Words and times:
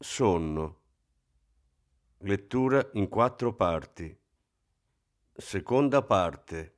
Sonno. 0.00 0.76
Lettura 2.18 2.88
in 2.92 3.08
quattro 3.08 3.52
parti. 3.52 4.16
Seconda 5.32 6.02
parte 6.02 6.76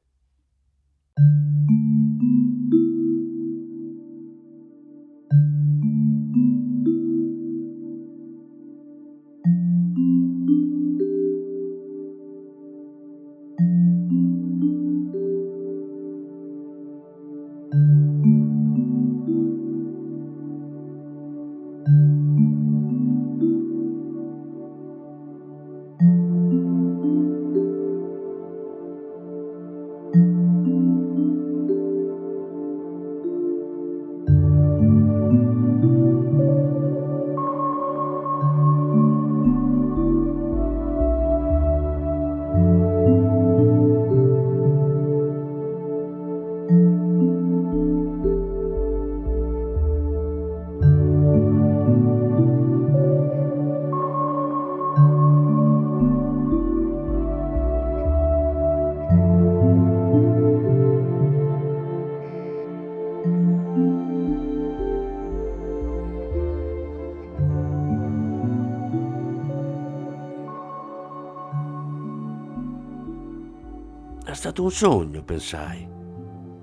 stato 74.41 74.63
un 74.63 74.71
sogno, 74.71 75.23
pensai. 75.23 75.87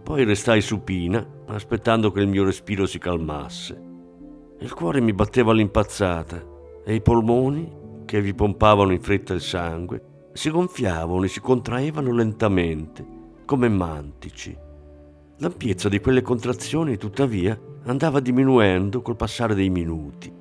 Poi 0.01 0.23
restai 0.23 0.61
supina, 0.61 1.23
aspettando 1.45 2.11
che 2.11 2.21
il 2.21 2.27
mio 2.27 2.43
respiro 2.43 2.87
si 2.87 2.97
calmasse. 2.97 3.79
Il 4.61 4.73
cuore 4.73 4.99
mi 4.99 5.13
batteva 5.13 5.51
all'impazzata 5.51 6.43
e 6.83 6.95
i 6.95 7.01
polmoni, 7.01 7.71
che 8.05 8.19
vi 8.19 8.33
pompavano 8.33 8.93
in 8.93 8.99
fretta 8.99 9.35
il 9.35 9.41
sangue, 9.41 10.29
si 10.33 10.49
gonfiavano 10.49 11.23
e 11.23 11.27
si 11.27 11.39
contraevano 11.39 12.11
lentamente, 12.11 13.05
come 13.45 13.69
mantici. 13.69 14.57
L'ampiezza 15.37 15.87
di 15.87 15.99
quelle 15.99 16.23
contrazioni, 16.23 16.97
tuttavia, 16.97 17.55
andava 17.83 18.19
diminuendo 18.19 19.03
col 19.03 19.15
passare 19.15 19.53
dei 19.53 19.69
minuti. 19.69 20.33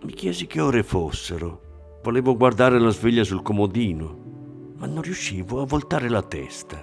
Mi 0.00 0.12
chiesi 0.12 0.46
che 0.46 0.60
ore 0.60 0.84
fossero. 0.84 1.98
Volevo 2.04 2.36
guardare 2.36 2.78
la 2.78 2.90
sveglia 2.90 3.24
sul 3.24 3.42
comodino, 3.42 4.21
ma 4.82 4.88
non 4.88 5.02
riuscivo 5.02 5.60
a 5.60 5.64
voltare 5.64 6.08
la 6.08 6.22
testa. 6.22 6.82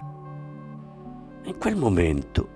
In 1.43 1.57
quel 1.59 1.75
momento, 1.75 2.47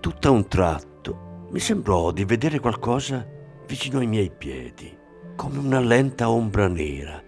tutto 0.00 0.28
a 0.28 0.32
un 0.32 0.46
tratto, 0.46 1.46
mi 1.50 1.60
sembrò 1.60 2.10
di 2.10 2.26
vedere 2.26 2.60
qualcosa 2.60 3.26
vicino 3.66 4.00
ai 4.00 4.06
miei 4.06 4.30
piedi, 4.30 4.94
come 5.34 5.56
una 5.56 5.80
lenta 5.80 6.28
ombra 6.28 6.68
nera. 6.68 7.22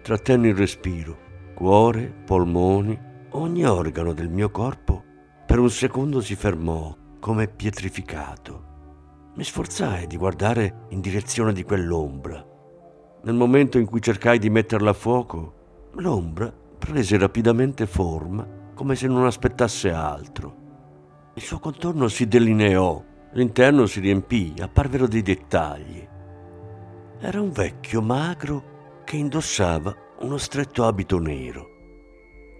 Trattenni 0.00 0.46
il 0.46 0.54
respiro, 0.54 1.18
cuore, 1.54 2.06
polmoni, 2.24 2.96
ogni 3.30 3.64
organo 3.64 4.12
del 4.12 4.28
mio 4.28 4.52
corpo 4.52 5.02
per 5.44 5.58
un 5.58 5.70
secondo 5.70 6.20
si 6.20 6.36
fermò, 6.36 6.96
come 7.18 7.48
pietrificato. 7.48 8.74
Mi 9.34 9.42
sforzai 9.42 10.06
di 10.06 10.16
guardare 10.16 10.86
in 10.90 11.00
direzione 11.00 11.52
di 11.52 11.64
quell'ombra. 11.64 12.46
Nel 13.24 13.34
momento 13.34 13.76
in 13.76 13.86
cui 13.86 14.00
cercai 14.00 14.38
di 14.38 14.50
metterla 14.50 14.90
a 14.90 14.94
fuoco, 14.94 15.54
l'ombra 15.94 16.64
prese 16.78 17.18
rapidamente 17.18 17.86
forma 17.86 18.46
come 18.74 18.94
se 18.94 19.06
non 19.06 19.24
aspettasse 19.24 19.90
altro. 19.90 20.64
Il 21.34 21.42
suo 21.42 21.58
contorno 21.58 22.08
si 22.08 22.28
delineò, 22.28 23.02
l'interno 23.32 23.86
si 23.86 24.00
riempì, 24.00 24.54
apparvero 24.60 25.06
dei 25.06 25.22
dettagli. 25.22 26.06
Era 27.18 27.40
un 27.40 27.50
vecchio 27.50 28.02
magro 28.02 29.00
che 29.04 29.16
indossava 29.16 29.94
uno 30.20 30.36
stretto 30.36 30.84
abito 30.84 31.18
nero. 31.18 31.66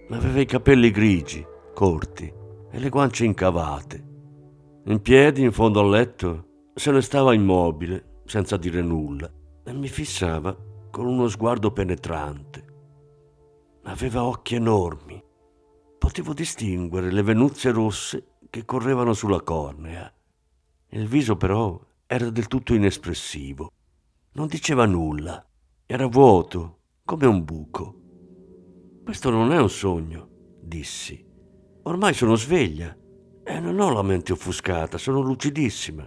Aveva 0.09 0.39
i 0.39 0.45
capelli 0.45 0.91
grigi, 0.91 1.45
corti 1.73 2.31
e 2.71 2.79
le 2.79 2.89
guance 2.89 3.25
incavate. 3.25 4.05
In 4.85 5.01
piedi, 5.01 5.43
in 5.43 5.51
fondo 5.51 5.81
al 5.81 5.89
letto, 5.89 6.45
se 6.73 6.91
ne 6.91 7.01
stava 7.01 7.33
immobile, 7.33 8.21
senza 8.25 8.57
dire 8.57 8.81
nulla, 8.81 9.29
e 9.63 9.73
mi 9.73 9.87
fissava 9.87 10.55
con 10.89 11.05
uno 11.05 11.27
sguardo 11.27 11.71
penetrante. 11.71 12.66
Aveva 13.87 14.25
occhi 14.25 14.55
enormi. 14.55 15.23
Potevo 15.97 16.33
distinguere 16.33 17.09
le 17.09 17.21
venuzie 17.21 17.71
rosse 17.71 18.35
che 18.49 18.65
correvano 18.65 19.13
sulla 19.13 19.39
cornea. 19.39 20.13
Il 20.89 21.07
viso 21.07 21.37
però 21.37 21.79
era 22.05 22.29
del 22.29 22.47
tutto 22.47 22.73
inespressivo. 22.73 23.71
Non 24.33 24.47
diceva 24.47 24.85
nulla. 24.85 25.41
Era 25.85 26.05
vuoto, 26.07 26.79
come 27.05 27.27
un 27.27 27.45
buco. 27.45 28.01
Questo 29.05 29.29
non 29.29 29.53
è 29.53 29.57
un 29.57 29.69
sogno, 29.69 30.27
dissi. 30.59 31.25
Ormai 31.83 32.13
sono 32.13 32.35
sveglia 32.35 32.93
e 33.41 33.59
non 33.61 33.79
ho 33.79 33.89
la 33.93 34.03
mente 34.03 34.33
offuscata, 34.33 34.97
sono 34.97 35.21
lucidissima. 35.21 36.05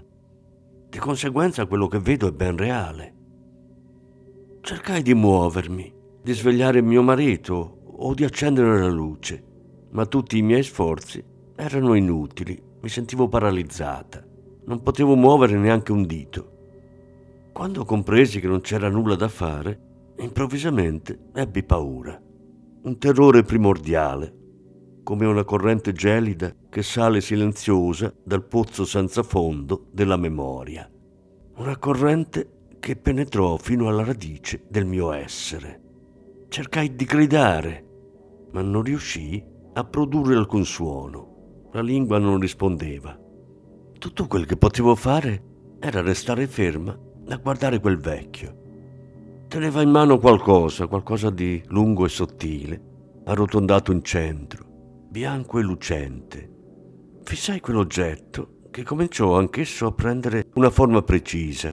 Di 0.86 0.98
conseguenza 0.98 1.64
quello 1.64 1.88
che 1.88 1.98
vedo 1.98 2.28
è 2.28 2.32
ben 2.32 2.58
reale. 2.58 3.14
Cercai 4.60 5.00
di 5.00 5.14
muovermi 5.14 5.98
di 6.22 6.32
svegliare 6.32 6.82
mio 6.82 7.02
marito 7.02 7.78
o 7.84 8.14
di 8.14 8.24
accendere 8.24 8.78
la 8.78 8.88
luce, 8.88 9.42
ma 9.90 10.06
tutti 10.06 10.38
i 10.38 10.42
miei 10.42 10.62
sforzi 10.62 11.22
erano 11.56 11.94
inutili, 11.94 12.60
mi 12.80 12.88
sentivo 12.88 13.28
paralizzata, 13.28 14.24
non 14.64 14.82
potevo 14.82 15.14
muovere 15.16 15.56
neanche 15.56 15.92
un 15.92 16.06
dito. 16.06 16.58
Quando 17.52 17.84
compresi 17.84 18.40
che 18.40 18.46
non 18.46 18.60
c'era 18.60 18.88
nulla 18.88 19.16
da 19.16 19.28
fare, 19.28 20.14
improvvisamente 20.18 21.30
ebbi 21.34 21.62
paura, 21.62 22.20
un 22.82 22.98
terrore 22.98 23.42
primordiale, 23.42 24.34
come 25.02 25.26
una 25.26 25.44
corrente 25.44 25.92
gelida 25.92 26.54
che 26.68 26.82
sale 26.82 27.20
silenziosa 27.20 28.14
dal 28.22 28.44
pozzo 28.44 28.84
senza 28.84 29.22
fondo 29.22 29.86
della 29.90 30.16
memoria, 30.16 30.88
una 31.56 31.76
corrente 31.78 32.68
che 32.78 32.96
penetrò 32.96 33.56
fino 33.56 33.88
alla 33.88 34.04
radice 34.04 34.64
del 34.68 34.86
mio 34.86 35.12
essere. 35.12 35.79
Cercai 36.50 36.96
di 36.96 37.04
gridare, 37.04 37.84
ma 38.50 38.60
non 38.60 38.82
riuscii 38.82 39.40
a 39.74 39.84
produrre 39.84 40.34
alcun 40.34 40.64
suono. 40.64 41.68
La 41.70 41.80
lingua 41.80 42.18
non 42.18 42.40
rispondeva. 42.40 43.16
Tutto 43.96 44.26
quel 44.26 44.46
che 44.46 44.56
potevo 44.56 44.96
fare 44.96 45.44
era 45.78 46.00
restare 46.00 46.48
ferma 46.48 46.98
a 47.28 47.36
guardare 47.36 47.78
quel 47.78 47.98
vecchio. 47.98 49.44
Teneva 49.46 49.80
in 49.80 49.90
mano 49.90 50.18
qualcosa, 50.18 50.88
qualcosa 50.88 51.30
di 51.30 51.62
lungo 51.68 52.04
e 52.04 52.08
sottile, 52.08 52.82
arrotondato 53.26 53.92
in 53.92 54.02
centro, 54.02 54.66
bianco 55.08 55.60
e 55.60 55.62
lucente. 55.62 56.50
Fissai 57.22 57.60
quell'oggetto 57.60 58.62
che 58.72 58.82
cominciò 58.82 59.38
anch'esso 59.38 59.86
a 59.86 59.92
prendere 59.92 60.48
una 60.54 60.70
forma 60.70 61.00
precisa. 61.02 61.72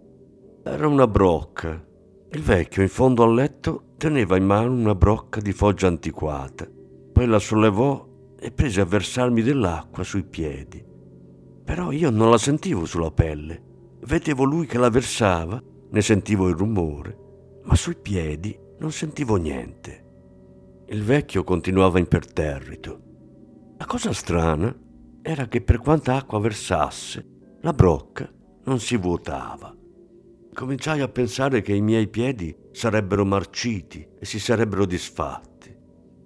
Era 0.63 0.87
una 0.87 1.07
brocca. 1.07 1.83
Il 2.29 2.41
vecchio, 2.43 2.83
in 2.83 2.89
fondo 2.89 3.23
al 3.23 3.33
letto, 3.33 3.81
teneva 3.97 4.37
in 4.37 4.45
mano 4.45 4.73
una 4.73 4.93
brocca 4.93 5.41
di 5.41 5.51
foggia 5.51 5.87
antiquata, 5.87 6.69
poi 7.11 7.25
la 7.25 7.39
sollevò 7.39 8.07
e 8.39 8.51
prese 8.51 8.81
a 8.81 8.85
versarmi 8.85 9.41
dell'acqua 9.41 10.03
sui 10.03 10.23
piedi. 10.23 10.85
Però 11.63 11.91
io 11.91 12.11
non 12.11 12.29
la 12.29 12.37
sentivo 12.37 12.85
sulla 12.85 13.11
pelle, 13.11 13.61
vedevo 14.01 14.43
lui 14.43 14.67
che 14.67 14.77
la 14.77 14.89
versava, 14.89 15.61
ne 15.89 16.01
sentivo 16.01 16.47
il 16.47 16.55
rumore, 16.55 17.17
ma 17.63 17.75
sui 17.75 17.95
piedi 17.95 18.57
non 18.79 18.91
sentivo 18.91 19.35
niente. 19.35 20.05
Il 20.87 21.03
vecchio 21.03 21.43
continuava 21.43 21.99
imperterrito. 21.99 23.01
La 23.77 23.85
cosa 23.85 24.13
strana 24.13 24.73
era 25.21 25.47
che 25.47 25.61
per 25.61 25.79
quanta 25.79 26.15
acqua 26.15 26.39
versasse, 26.39 27.57
la 27.61 27.73
brocca 27.73 28.31
non 28.63 28.79
si 28.79 28.95
vuotava. 28.95 29.76
Cominciai 30.57 31.01
a 31.01 31.07
pensare 31.07 31.61
che 31.61 31.75
i 31.75 31.81
miei 31.81 32.07
piedi 32.07 32.57
sarebbero 32.71 33.23
marciti 33.23 34.03
e 34.17 34.25
si 34.25 34.39
sarebbero 34.39 34.87
disfatti. 34.87 35.71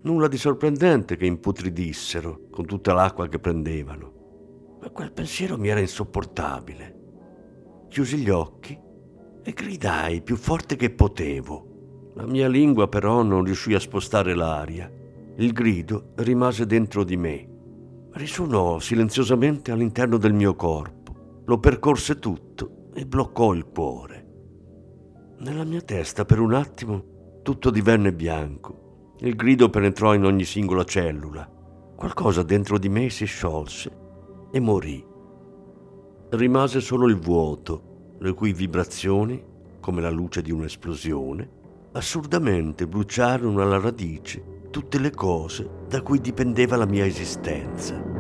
Nulla 0.04 0.30
di 0.30 0.38
sorprendente 0.38 1.18
che 1.18 1.26
imputridissero 1.26 2.44
con 2.50 2.66
tutta 2.66 2.94
l'acqua 2.94 3.28
che 3.28 3.40
prendevano. 3.40 4.78
Ma 4.80 4.90
quel 4.92 5.12
pensiero 5.12 5.58
mi 5.58 5.68
era 5.68 5.82
insopportabile. 5.82 7.00
Chiusi 7.90 8.20
gli 8.20 8.30
occhi 8.30 8.80
e 9.44 9.52
gridai 9.52 10.22
più 10.22 10.38
forte 10.38 10.78
che 10.78 10.92
potevo. 10.92 12.12
La 12.16 12.26
mia 12.26 12.48
lingua 12.48 12.88
però 12.88 13.24
non 13.24 13.44
riuscì 13.44 13.74
a 13.74 13.82
spostare 13.82 14.34
l'aria. 14.34 14.90
Il 15.36 15.52
grido 15.52 16.14
rimase 16.16 16.66
dentro 16.66 17.04
di 17.04 17.18
me. 17.18 17.50
Risuonò 18.14 18.80
silenziosamente 18.80 19.74
all'interno 19.74 20.16
del 20.16 20.34
mio 20.34 20.56
corpo, 20.56 21.44
lo 21.44 21.60
percorse 21.60 22.18
tutto 22.18 22.88
e 22.94 23.06
bloccò 23.06 23.54
il 23.54 23.66
cuore. 23.66 24.21
Nella 25.44 25.64
mia 25.64 25.82
testa 25.82 26.24
per 26.24 26.40
un 26.40 26.54
attimo 26.54 27.40
tutto 27.42 27.72
divenne 27.72 28.14
bianco. 28.14 29.16
Il 29.22 29.36
grido 29.36 29.72
penetrò 29.72 30.14
in 30.14 30.24
ogni 30.24 30.46
singola 30.46 30.84
cellula. 30.84 31.50
Qualcosa 31.96 32.44
dentro 32.44 32.78
di 32.78 32.90
me 32.90 33.10
si 33.10 33.26
sciolse 33.26 33.92
e 34.52 34.60
morì. 34.60 35.04
Rimase 36.30 36.80
solo 36.80 37.08
il 37.08 37.18
vuoto 37.18 38.18
le 38.20 38.34
cui 38.34 38.54
vibrazioni, 38.54 39.44
come 39.80 40.00
la 40.00 40.12
luce 40.12 40.44
di 40.44 40.52
un'esplosione, 40.52 41.50
assurdamente 41.94 42.86
bruciarono 42.86 43.64
alla 43.64 43.80
radice 43.80 44.68
tutte 44.70 45.00
le 45.00 45.10
cose 45.10 45.68
da 45.88 46.04
cui 46.04 46.22
dipendeva 46.22 46.76
la 46.76 46.86
mia 46.86 47.06
esistenza. 47.06 48.11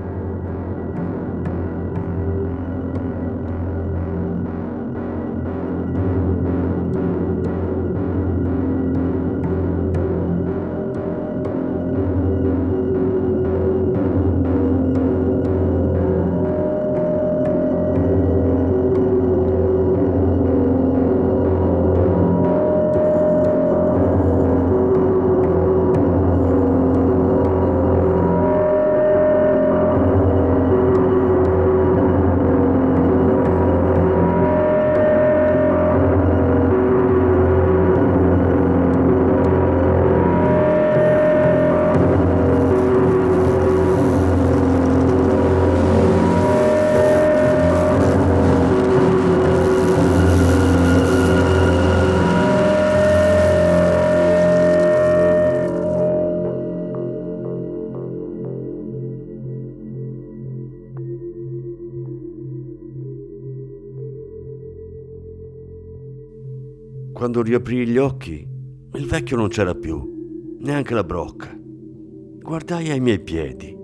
Quando 67.41 67.57
riaprii 67.57 67.87
gli 67.87 67.97
occhi, 67.97 68.47
il 68.93 69.07
vecchio 69.07 69.35
non 69.35 69.47
c'era 69.47 69.73
più, 69.73 70.57
neanche 70.59 70.93
la 70.93 71.03
brocca. 71.03 71.51
Guardai 71.57 72.91
ai 72.91 72.99
miei 72.99 73.19
piedi. 73.19 73.75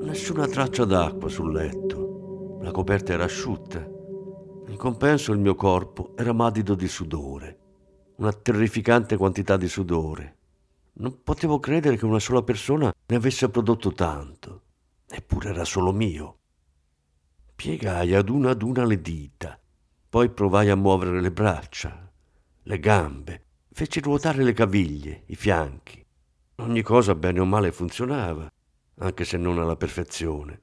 Nessuna 0.00 0.48
traccia 0.48 0.84
d'acqua 0.84 1.28
sul 1.28 1.52
letto. 1.52 2.58
La 2.60 2.72
coperta 2.72 3.12
era 3.12 3.22
asciutta. 3.22 3.78
In 3.78 4.74
compenso 4.76 5.30
il 5.30 5.38
mio 5.38 5.54
corpo 5.54 6.16
era 6.16 6.32
madido 6.32 6.74
di 6.74 6.88
sudore. 6.88 7.58
Una 8.16 8.32
terrificante 8.32 9.16
quantità 9.16 9.56
di 9.56 9.68
sudore. 9.68 10.36
Non 10.94 11.22
potevo 11.22 11.60
credere 11.60 11.96
che 11.96 12.04
una 12.04 12.18
sola 12.18 12.42
persona 12.42 12.92
ne 13.06 13.16
avesse 13.16 13.48
prodotto 13.48 13.92
tanto. 13.92 14.62
Eppure 15.08 15.50
era 15.50 15.64
solo 15.64 15.92
mio. 15.92 16.38
Piegai 17.54 18.12
ad 18.16 18.28
una 18.28 18.50
ad 18.50 18.62
una 18.62 18.84
le 18.84 19.00
dita. 19.00 19.56
Poi 20.08 20.30
provai 20.30 20.68
a 20.68 20.74
muovere 20.74 21.20
le 21.20 21.30
braccia, 21.30 22.07
le 22.68 22.78
gambe, 22.80 23.44
feci 23.72 23.98
ruotare 23.98 24.42
le 24.42 24.52
caviglie, 24.52 25.22
i 25.28 25.36
fianchi. 25.36 26.04
Ogni 26.56 26.82
cosa 26.82 27.14
bene 27.14 27.40
o 27.40 27.46
male 27.46 27.72
funzionava, 27.72 28.46
anche 28.98 29.24
se 29.24 29.38
non 29.38 29.58
alla 29.58 29.76
perfezione. 29.76 30.60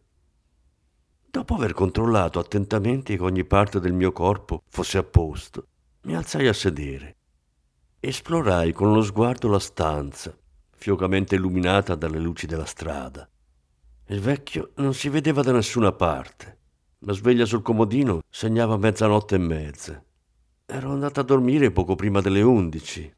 Dopo 1.28 1.56
aver 1.56 1.74
controllato 1.74 2.38
attentamente 2.38 3.18
che 3.18 3.24
ogni 3.24 3.44
parte 3.44 3.80
del 3.80 3.94
mio 3.94 4.12
corpo 4.12 4.62
fosse 4.70 5.00
a 5.00 5.04
posto, 5.04 5.66
mi 6.04 6.16
alzai 6.16 6.48
a 6.48 6.54
sedere. 6.54 7.16
Esplorai 8.00 8.72
con 8.72 8.94
lo 8.94 9.02
sguardo 9.02 9.48
la 9.48 9.58
stanza, 9.58 10.38
fiocamente 10.76 11.34
illuminata 11.34 11.96
dalle 11.96 12.20
luci 12.20 12.46
della 12.46 12.66
strada. 12.66 13.28
Il 14.10 14.22
vecchio 14.22 14.74
non 14.76 14.94
si 14.94 15.10
vedeva 15.10 15.42
da 15.42 15.54
nessuna 15.54 15.92
parte. 15.92 16.60
La 17.00 17.14
sveglia 17.14 17.46
sul 17.46 17.64
comodino 17.64 18.20
segnava 18.30 18.78
mezzanotte 18.78 19.34
e 19.34 19.40
mezza. 19.40 20.06
Ero 20.68 20.92
andata 20.92 21.22
a 21.22 21.24
dormire 21.24 21.70
poco 21.70 21.94
prima 21.94 22.22
delle 22.22 22.42
undici, 22.42 23.14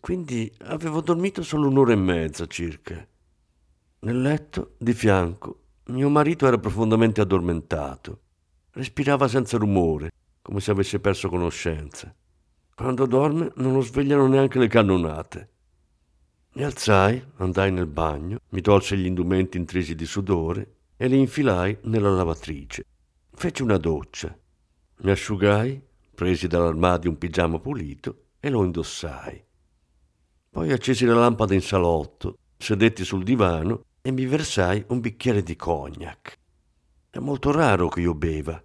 quindi 0.00 0.50
avevo 0.60 1.02
dormito 1.02 1.42
solo 1.42 1.68
un'ora 1.68 1.92
e 1.92 1.96
mezza 1.96 2.46
circa. 2.46 3.06
Nel 3.98 4.20
letto, 4.22 4.76
di 4.78 4.94
fianco, 4.94 5.60
mio 5.88 6.08
marito 6.08 6.46
era 6.46 6.56
profondamente 6.56 7.20
addormentato. 7.20 8.20
Respirava 8.70 9.28
senza 9.28 9.58
rumore, 9.58 10.10
come 10.40 10.60
se 10.60 10.70
avesse 10.70 11.00
perso 11.00 11.28
conoscenza. 11.28 12.14
Quando 12.74 13.04
dorme 13.04 13.52
non 13.56 13.74
lo 13.74 13.82
svegliano 13.82 14.26
neanche 14.26 14.58
le 14.58 14.68
cannonate. 14.68 15.48
Mi 16.54 16.64
alzai, 16.64 17.22
andai 17.36 17.70
nel 17.72 17.88
bagno, 17.88 18.38
mi 18.48 18.62
tolse 18.62 18.96
gli 18.96 19.04
indumenti 19.04 19.58
intrisi 19.58 19.94
di 19.94 20.06
sudore 20.06 20.76
e 20.96 21.08
li 21.08 21.18
infilai 21.18 21.76
nella 21.82 22.10
lavatrice. 22.10 22.84
Feci 23.32 23.60
una 23.62 23.76
doccia. 23.76 24.34
Mi 25.02 25.10
asciugai 25.10 25.88
presi 26.20 26.48
dall'armadio 26.48 27.08
un 27.08 27.16
pigiama 27.16 27.58
pulito 27.58 28.24
e 28.40 28.50
lo 28.50 28.62
indossai. 28.62 29.42
Poi 30.50 30.70
accesi 30.70 31.06
la 31.06 31.14
lampada 31.14 31.54
in 31.54 31.62
salotto, 31.62 32.36
sedetti 32.58 33.04
sul 33.06 33.24
divano 33.24 33.84
e 34.02 34.10
mi 34.10 34.26
versai 34.26 34.84
un 34.88 35.00
bicchiere 35.00 35.42
di 35.42 35.56
cognac. 35.56 36.36
È 37.08 37.18
molto 37.20 37.50
raro 37.52 37.88
che 37.88 38.02
io 38.02 38.12
beva. 38.12 38.62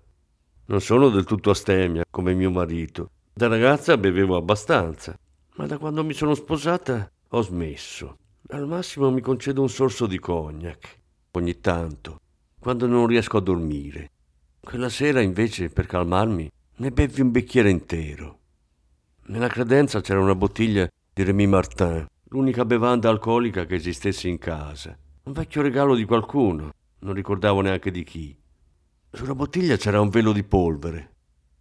Non 0.66 0.82
sono 0.82 1.08
del 1.08 1.24
tutto 1.24 1.50
astemia 1.50 2.04
come 2.10 2.34
mio 2.34 2.52
marito. 2.52 3.12
Da 3.34 3.48
ragazza 3.48 3.96
bevevo 3.96 4.36
abbastanza, 4.36 5.18
ma 5.56 5.66
da 5.66 5.78
quando 5.78 6.04
mi 6.04 6.14
sono 6.14 6.34
sposata 6.34 7.10
ho 7.30 7.42
smesso. 7.42 8.18
Al 8.50 8.68
massimo 8.68 9.10
mi 9.12 9.22
concedo 9.22 9.62
un 9.62 9.70
sorso 9.70 10.08
di 10.08 10.20
cognac, 10.20 11.00
ogni 11.32 11.62
tanto, 11.62 12.20
quando 12.60 12.86
non 12.86 13.08
riesco 13.08 13.38
a 13.38 13.42
dormire. 13.42 14.12
Quella 14.60 14.90
sera 14.90 15.22
invece, 15.22 15.70
per 15.70 15.86
calmarmi, 15.86 16.52
ne 16.77 16.91
bevi 16.91 17.22
un 17.22 17.32
bicchiere 17.32 17.70
intero. 17.70 18.39
Nella 19.27 19.48
credenza 19.48 20.01
c'era 20.01 20.20
una 20.20 20.36
bottiglia 20.36 20.86
di 21.13 21.24
Rémy 21.24 21.46
Martin, 21.46 22.05
l'unica 22.29 22.65
bevanda 22.65 23.10
alcolica 23.10 23.65
che 23.65 23.75
esistesse 23.75 24.27
in 24.27 24.38
casa. 24.38 24.98
Un 25.24 25.32
vecchio 25.32 25.62
regalo 25.62 25.96
di 25.96 26.03
qualcuno, 26.03 26.74
non 27.00 27.13
ricordavo 27.13 27.62
neanche 27.62 27.91
di 27.91 28.03
chi. 28.03 28.38
Sulla 29.10 29.36
bottiglia 29.36 29.77
c'era 29.77 30.01
un 30.01 30.10
velo 30.10 30.34
di 30.34 30.44
polvere. 30.44 31.12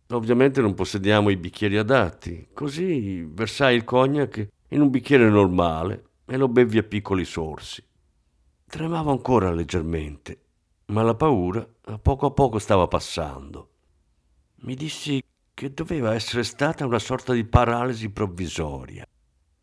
Ovviamente 0.09 0.61
non 0.61 0.75
possediamo 0.75 1.31
i 1.31 1.37
bicchieri 1.37 1.79
adatti, 1.79 2.49
così 2.53 3.23
versai 3.23 3.77
il 3.77 3.85
cognac 3.85 4.49
in 4.71 4.81
un 4.81 4.91
bicchiere 4.91 5.29
normale 5.29 6.07
e 6.27 6.37
lo 6.37 6.49
bevi 6.49 6.79
a 6.79 6.83
piccoli 6.83 7.25
sorsi. 7.25 7.83
Tremavo 8.67 9.13
ancora 9.13 9.53
leggermente, 9.53 10.41
ma 10.87 11.03
la 11.03 11.15
paura 11.15 11.65
a 11.85 11.99
poco 11.99 12.27
a 12.27 12.31
poco 12.33 12.59
stava 12.59 12.89
passando. 12.89 13.69
Mi 14.65 14.75
dissi 14.75 15.23
che 15.53 15.75
doveva 15.75 16.15
essere 16.15 16.43
stata 16.43 16.87
una 16.87 16.99
sorta 16.99 17.35
di 17.35 17.45
paralisi 17.45 18.09
provvisoria. 18.09 19.07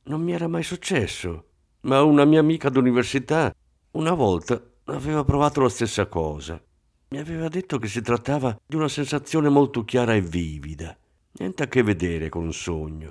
Non 0.04 0.22
mi 0.22 0.32
era 0.32 0.48
mai 0.48 0.62
successo, 0.62 1.46
ma 1.82 2.04
una 2.04 2.24
mia 2.24 2.40
amica 2.40 2.70
d'università 2.70 3.52
una 3.94 4.14
volta 4.14 4.62
aveva 4.86 5.24
provato 5.24 5.60
la 5.60 5.70
stessa 5.70 6.06
cosa. 6.06 6.62
Mi 7.10 7.18
aveva 7.18 7.48
detto 7.48 7.80
che 7.80 7.88
si 7.88 8.02
trattava 8.02 8.56
di 8.64 8.76
una 8.76 8.88
sensazione 8.88 9.50
molto 9.50 9.84
chiara 9.86 10.14
e 10.14 10.22
vivida, 10.22 10.96
niente 11.32 11.64
a 11.64 11.68
che 11.68 11.82
vedere 11.82 12.30
con 12.30 12.44
un 12.44 12.54
sogno. 12.54 13.10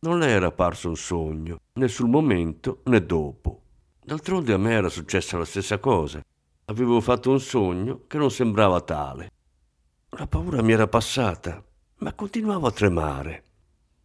non 0.00 0.18
le 0.18 0.26
era 0.26 0.48
apparso 0.48 0.90
un 0.90 0.96
sogno, 0.96 1.60
né 1.72 1.88
sul 1.88 2.10
momento 2.10 2.82
né 2.84 3.06
dopo. 3.06 3.62
D'altronde 4.04 4.52
a 4.52 4.58
me 4.58 4.72
era 4.72 4.90
successa 4.90 5.38
la 5.38 5.46
stessa 5.46 5.78
cosa. 5.78 6.20
Avevo 6.66 7.00
fatto 7.00 7.30
un 7.30 7.40
sogno 7.40 8.02
che 8.06 8.18
non 8.18 8.30
sembrava 8.30 8.82
tale. 8.82 9.30
La 10.18 10.26
paura 10.26 10.60
mi 10.60 10.72
era 10.72 10.86
passata, 10.88 11.64
ma 12.00 12.12
continuavo 12.12 12.66
a 12.66 12.70
tremare. 12.70 13.44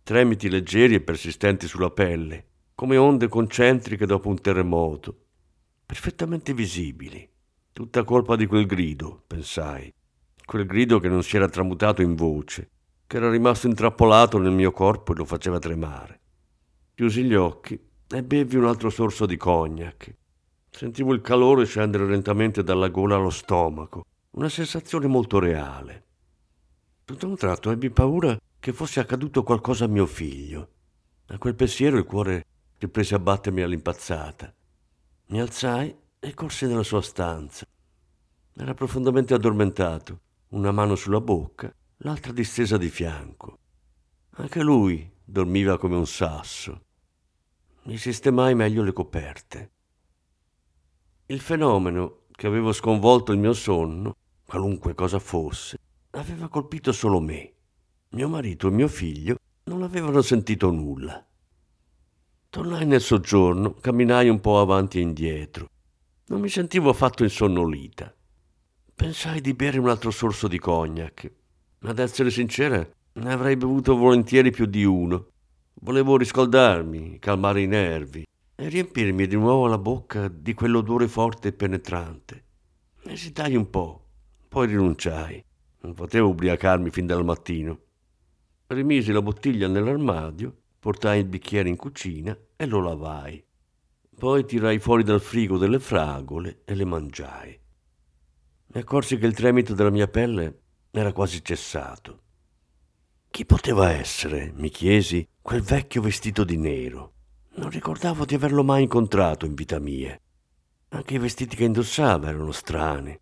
Tremiti 0.03 0.47
leggeri 0.47 0.95
e 0.95 1.01
persistenti 1.01 1.67
sulla 1.67 1.91
pelle, 1.91 2.45
come 2.75 2.95
onde 2.95 3.27
concentriche 3.27 4.05
dopo 4.05 4.29
un 4.29 4.39
terremoto, 4.39 5.25
perfettamente 5.85 6.53
visibili. 6.53 7.29
Tutta 7.73 8.05
colpa 8.05 8.37
di 8.37 8.45
quel 8.45 8.65
grido, 8.65 9.21
pensai. 9.27 9.93
Quel 10.45 10.65
grido 10.65 10.99
che 10.99 11.09
non 11.09 11.23
si 11.23 11.35
era 11.35 11.49
tramutato 11.49 12.01
in 12.01 12.15
voce, 12.15 12.69
che 13.05 13.17
era 13.17 13.29
rimasto 13.29 13.67
intrappolato 13.67 14.37
nel 14.37 14.53
mio 14.53 14.71
corpo 14.71 15.11
e 15.11 15.15
lo 15.17 15.25
faceva 15.25 15.59
tremare. 15.59 16.21
Chiusi 16.95 17.25
gli 17.25 17.35
occhi 17.35 17.77
e 18.07 18.23
bevi 18.23 18.55
un 18.55 18.65
altro 18.65 18.89
sorso 18.89 19.25
di 19.25 19.35
cognac. 19.35 20.15
Sentivo 20.69 21.13
il 21.13 21.19
calore 21.19 21.65
scendere 21.65 22.05
lentamente 22.05 22.63
dalla 22.63 22.87
gola 22.87 23.15
allo 23.15 23.29
stomaco, 23.29 24.05
una 24.37 24.49
sensazione 24.49 25.07
molto 25.07 25.39
reale. 25.39 26.05
Tutto 27.03 27.27
un 27.27 27.35
tratto 27.35 27.71
ebbi 27.71 27.89
paura 27.89 28.39
che 28.59 28.71
fosse 28.71 28.99
accaduto 28.99 29.41
qualcosa 29.41 29.85
a 29.85 29.87
mio 29.87 30.05
figlio. 30.05 30.69
A 31.29 31.39
quel 31.39 31.55
pensiero 31.55 31.97
il 31.97 32.03
cuore 32.03 32.45
riprese 32.77 33.15
a 33.15 33.19
battermi 33.19 33.63
all'impazzata. 33.63 34.53
Mi 35.29 35.41
alzai 35.41 35.95
e 36.19 36.33
corsi 36.35 36.67
nella 36.67 36.83
sua 36.83 37.01
stanza. 37.01 37.65
Era 38.55 38.75
profondamente 38.75 39.33
addormentato, 39.33 40.19
una 40.49 40.71
mano 40.71 40.93
sulla 40.93 41.19
bocca, 41.19 41.73
l'altra 41.97 42.31
distesa 42.31 42.77
di 42.77 42.89
fianco. 42.89 43.57
Anche 44.35 44.61
lui 44.61 45.11
dormiva 45.25 45.79
come 45.79 45.95
un 45.95 46.05
sasso. 46.05 46.83
Mi 47.85 47.97
sistemai 47.97 48.53
meglio 48.53 48.83
le 48.83 48.93
coperte. 48.93 49.71
Il 51.25 51.39
fenomeno 51.39 52.25
che 52.29 52.45
avevo 52.45 52.71
sconvolto 52.71 53.31
il 53.31 53.39
mio 53.39 53.53
sonno, 53.53 54.15
qualunque 54.47 54.95
cosa 54.95 55.19
fosse, 55.19 55.77
aveva 56.11 56.47
colpito 56.47 56.91
solo 56.91 57.19
me. 57.19 57.53
Mio 58.09 58.29
marito 58.29 58.69
e 58.69 58.71
mio 58.71 58.87
figlio 58.87 59.35
non 59.65 59.83
avevano 59.83 60.21
sentito 60.21 60.71
nulla. 60.71 61.23
Tornai 62.49 62.85
nel 62.85 63.01
soggiorno, 63.01 63.73
camminai 63.73 64.29
un 64.29 64.39
po' 64.39 64.59
avanti 64.59 64.99
e 64.99 65.01
indietro. 65.01 65.69
Non 66.27 66.39
mi 66.39 66.49
sentivo 66.49 66.89
affatto 66.89 67.23
insonnolita. 67.23 68.15
Pensai 68.95 69.41
di 69.41 69.53
bere 69.53 69.77
un 69.77 69.89
altro 69.89 70.11
sorso 70.11 70.47
di 70.47 70.57
cognac, 70.57 71.31
ma 71.79 71.89
ad 71.89 71.99
essere 71.99 72.31
sincera 72.31 72.89
ne 73.13 73.31
avrei 73.31 73.57
bevuto 73.57 73.97
volentieri 73.97 74.51
più 74.51 74.65
di 74.65 74.85
uno 74.85 75.27
Volevo 75.81 76.17
riscaldarmi, 76.17 77.19
calmare 77.19 77.61
i 77.61 77.67
nervi 77.67 78.25
e 78.55 78.67
riempirmi 78.67 79.27
di 79.27 79.35
nuovo 79.35 79.67
la 79.67 79.77
bocca 79.77 80.27
di 80.27 80.55
quell'odore 80.55 81.07
forte 81.07 81.49
e 81.49 81.53
penetrante. 81.53 82.43
Esitai 83.03 83.55
un 83.55 83.69
po', 83.69 84.06
poi 84.47 84.67
rinunciai. 84.67 85.43
Non 85.81 85.93
potevo 85.93 86.29
ubriacarmi 86.29 86.89
fin 86.89 87.05
dal 87.05 87.23
mattino. 87.23 87.79
Rimisi 88.67 89.11
la 89.11 89.21
bottiglia 89.21 89.67
nell'armadio, 89.67 90.55
portai 90.79 91.19
il 91.19 91.25
bicchiere 91.25 91.69
in 91.69 91.75
cucina 91.75 92.37
e 92.55 92.65
lo 92.65 92.81
lavai. 92.81 93.43
Poi 94.17 94.45
tirai 94.45 94.79
fuori 94.79 95.03
dal 95.03 95.21
frigo 95.21 95.57
delle 95.57 95.79
fragole 95.79 96.61
e 96.65 96.73
le 96.75 96.85
mangiai. 96.85 97.59
Mi 98.69 98.81
accorsi 98.81 99.17
che 99.17 99.25
il 99.25 99.33
tremito 99.33 99.73
della 99.73 99.91
mia 99.91 100.07
pelle 100.07 100.61
era 100.91 101.13
quasi 101.13 101.43
cessato. 101.43 102.23
Chi 103.29 103.45
poteva 103.45 103.91
essere, 103.91 104.51
mi 104.55 104.69
chiesi, 104.69 105.27
quel 105.41 105.61
vecchio 105.61 106.01
vestito 106.01 106.43
di 106.43 106.57
nero? 106.57 107.13
Non 107.55 107.69
ricordavo 107.69 108.25
di 108.25 108.35
averlo 108.35 108.63
mai 108.63 108.83
incontrato 108.83 109.45
in 109.45 109.53
vita 109.53 109.79
mia. 109.79 110.19
Anche 110.89 111.13
i 111.13 111.19
vestiti 111.19 111.55
che 111.55 111.65
indossava 111.65 112.29
erano 112.29 112.51
strani, 112.51 113.17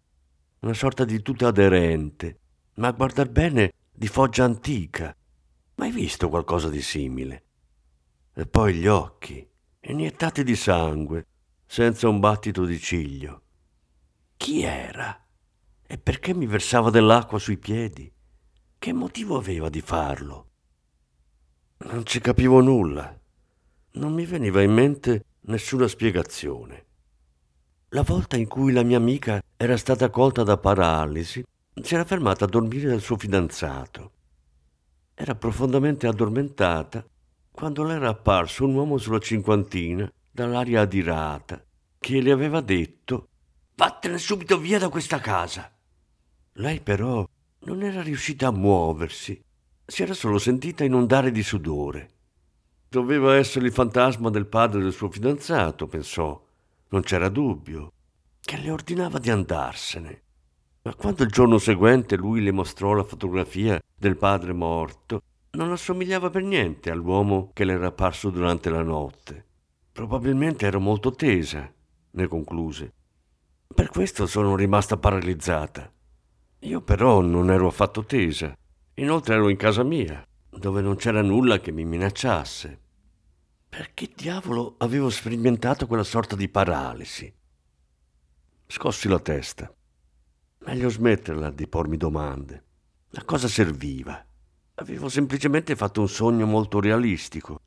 una 0.66 0.74
sorta 0.74 1.06
di 1.06 1.22
tuta 1.22 1.50
aderente, 1.50 2.40
ma 2.76 2.88
a 2.88 2.92
guardar 2.92 3.30
bene 3.30 3.74
di 3.92 4.08
foggia 4.08 4.46
antica. 4.46 5.16
Mai 5.76 5.92
visto 5.92 6.28
qualcosa 6.28 6.70
di 6.70 6.82
simile? 6.82 7.44
E 8.34 8.48
poi 8.48 8.74
gli 8.74 8.88
occhi, 8.88 9.48
iniettati 9.82 10.44
di 10.44 10.56
sangue, 10.56 11.28
senza 11.68 12.10
un 12.10 12.20
battito 12.20 12.66
di 12.66 12.80
ciglio. 12.80 13.44
Chi 14.38 14.64
era? 14.64 15.24
E 15.86 15.98
perché 16.00 16.34
mi 16.34 16.48
versava 16.48 16.90
dell'acqua 16.90 17.38
sui 17.38 17.58
piedi? 17.58 18.12
Che 18.80 18.94
motivo 18.94 19.38
aveva 19.38 19.70
di 19.70 19.82
farlo? 19.82 20.50
Non 21.78 22.08
ci 22.08 22.20
capivo 22.20 22.60
nulla. 22.60 23.16
Non 23.92 24.14
mi 24.14 24.26
veniva 24.26 24.64
in 24.64 24.74
mente 24.74 25.26
nessuna 25.42 25.88
spiegazione. 25.88 26.86
La 27.96 28.02
volta 28.02 28.36
in 28.36 28.50
cui 28.50 28.74
la 28.74 28.84
mia 28.84 28.98
amica 28.98 29.42
era 29.56 29.78
stata 29.78 30.10
colta 30.10 30.44
da 30.44 30.58
paralisi, 30.58 31.42
si 31.82 31.94
era 31.94 32.04
fermata 32.04 32.44
a 32.44 32.48
dormire 32.50 32.90
dal 32.90 33.00
suo 33.00 33.16
fidanzato. 33.16 34.12
Era 35.14 35.34
profondamente 35.36 36.06
addormentata 36.06 37.06
quando 37.50 37.84
le 37.84 37.94
era 37.94 38.10
apparso 38.10 38.66
un 38.66 38.76
uomo 38.76 38.98
sulla 38.98 39.20
cinquantina, 39.20 40.12
dall'aria 40.30 40.82
adirata, 40.82 41.64
che 41.98 42.20
le 42.20 42.32
aveva 42.34 42.60
detto 42.60 43.30
Vattene 43.76 44.18
subito 44.18 44.58
via 44.58 44.78
da 44.78 44.90
questa 44.90 45.20
casa. 45.20 45.74
Lei 46.56 46.82
però 46.82 47.26
non 47.60 47.82
era 47.82 48.02
riuscita 48.02 48.48
a 48.48 48.52
muoversi, 48.52 49.42
si 49.86 50.04
era 50.04 50.14
solo 50.14 50.38
sentita 50.38 50.84
inondare 50.84 51.32
di 51.32 51.44
sudore. 51.44 52.10
Doveva 52.90 53.38
essere 53.38 53.68
il 53.68 53.72
fantasma 53.72 54.30
del 54.30 54.48
padre 54.48 54.82
del 54.82 54.92
suo 54.92 55.10
fidanzato, 55.10 55.88
pensò. 55.88 56.45
Non 56.90 57.02
c'era 57.02 57.30
dubbio, 57.30 57.92
che 58.40 58.58
le 58.58 58.72
ordinava 58.72 59.18
di 59.20 59.30
andarsene. 59.30 60.22
Ma 60.84 60.94
quando 60.94 61.24
il 61.24 61.30
giorno 61.30 61.58
seguente 61.58 62.16
lui 62.16 62.42
le 62.42 62.52
mostrò 62.52 62.94
la 62.94 63.04
fotografia 63.04 63.82
del 63.98 64.18
padre 64.18 64.54
morto, 64.54 65.22
non 65.52 65.72
assomigliava 65.72 66.30
per 66.30 66.44
niente 66.44 66.92
all'uomo 66.92 67.50
che 67.54 67.64
le 67.64 67.74
era 67.74 67.88
apparso 67.88 68.30
durante 68.30 68.70
la 68.70 68.84
notte. 68.84 69.46
Probabilmente 69.92 70.66
era 70.66 70.78
molto 70.78 71.12
tesa, 71.12 71.72
ne 72.12 72.28
concluse. 72.28 72.94
Per 73.74 73.90
questo 73.90 74.28
sono 74.28 74.56
rimasta 74.56 74.98
paralizzata. 74.98 75.92
Io 76.60 76.82
però 76.82 77.22
non 77.22 77.50
ero 77.50 77.68
affatto 77.68 78.04
tesa. 78.04 78.56
Inoltre 78.96 79.36
ero 79.36 79.50
in 79.50 79.58
casa 79.58 79.84
mia, 79.84 80.26
dove 80.50 80.82
non 80.82 80.96
c'era 80.98 81.22
nulla 81.22 81.60
che 81.60 81.72
mi 81.72 81.84
minacciasse. 81.84 82.80
Perché 83.76 84.10
diavolo 84.16 84.76
avevo 84.78 85.10
sperimentato 85.10 85.86
quella 85.86 86.06
sorta 86.06 86.38
di 86.38 86.48
paralisi? 86.48 87.30
Scossi 88.68 89.10
la 89.10 89.20
testa. 89.20 89.70
Meglio 90.60 90.88
smetterla 90.88 91.52
di 91.52 91.68
pormi 91.68 91.98
domande. 91.98 92.64
A 93.16 93.26
cosa 93.26 93.50
serviva? 93.50 94.26
Avevo 94.76 95.10
semplicemente 95.10 95.76
fatto 95.76 96.00
un 96.00 96.08
sogno 96.08 96.46
molto 96.46 96.80
realistico. 96.80 97.60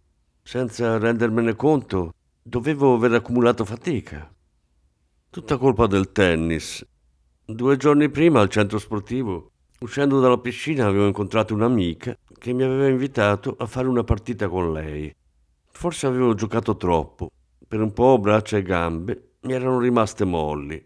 Senza 0.42 0.96
rendermene 0.96 1.54
conto, 1.54 2.14
dovevo 2.42 2.94
aver 2.94 3.12
accumulato 3.12 3.66
fatica. 3.66 4.34
Tutta 5.28 5.58
colpa 5.58 5.86
del 5.86 6.10
tennis 6.10 6.86
Due 7.44 7.76
giorni 7.76 8.08
prima 8.08 8.40
al 8.40 8.48
centro 8.48 8.78
sportivo, 8.78 9.50
uscendo 9.80 10.20
dalla 10.20 10.38
piscina, 10.38 10.86
avevo 10.86 11.06
incontrato 11.06 11.52
un'amica 11.52 12.16
che 12.38 12.54
mi 12.54 12.62
aveva 12.62 12.88
invitato 12.88 13.54
a 13.58 13.66
fare 13.66 13.88
una 13.88 14.04
partita 14.04 14.48
con 14.48 14.72
lei. 14.72 15.14
Forse 15.78 16.08
avevo 16.08 16.34
giocato 16.34 16.76
troppo. 16.76 17.30
Per 17.68 17.80
un 17.80 17.92
po' 17.92 18.18
braccia 18.18 18.56
e 18.56 18.62
gambe 18.62 19.36
mi 19.42 19.52
erano 19.52 19.78
rimaste 19.78 20.24
molli. 20.24 20.84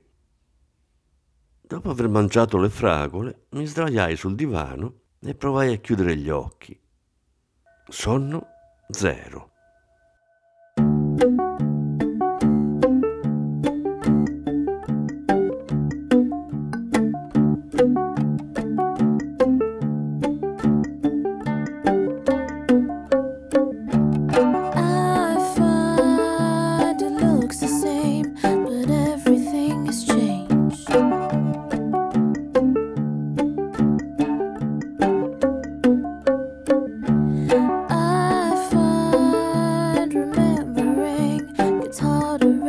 Dopo 1.62 1.88
aver 1.88 2.08
mangiato 2.08 2.58
le 2.58 2.68
fragole, 2.68 3.46
mi 3.52 3.64
sdraiai 3.64 4.16
sul 4.16 4.34
divano 4.34 5.00
e 5.18 5.34
provai 5.34 5.72
a 5.72 5.78
chiudere 5.78 6.14
gli 6.14 6.28
occhi. 6.28 6.78
Sonno 7.88 8.46
zero. 8.90 9.51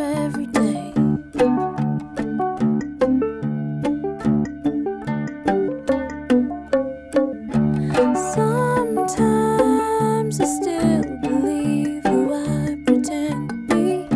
every 0.03 0.47
day. 0.47 0.91
Sometimes 9.05 10.39
I 10.39 10.45
still 10.45 11.03
believe 11.21 12.03
who 12.03 12.33
I 12.33 12.77
pretend 12.85 13.49
to 13.49 13.55
be. 13.67 14.07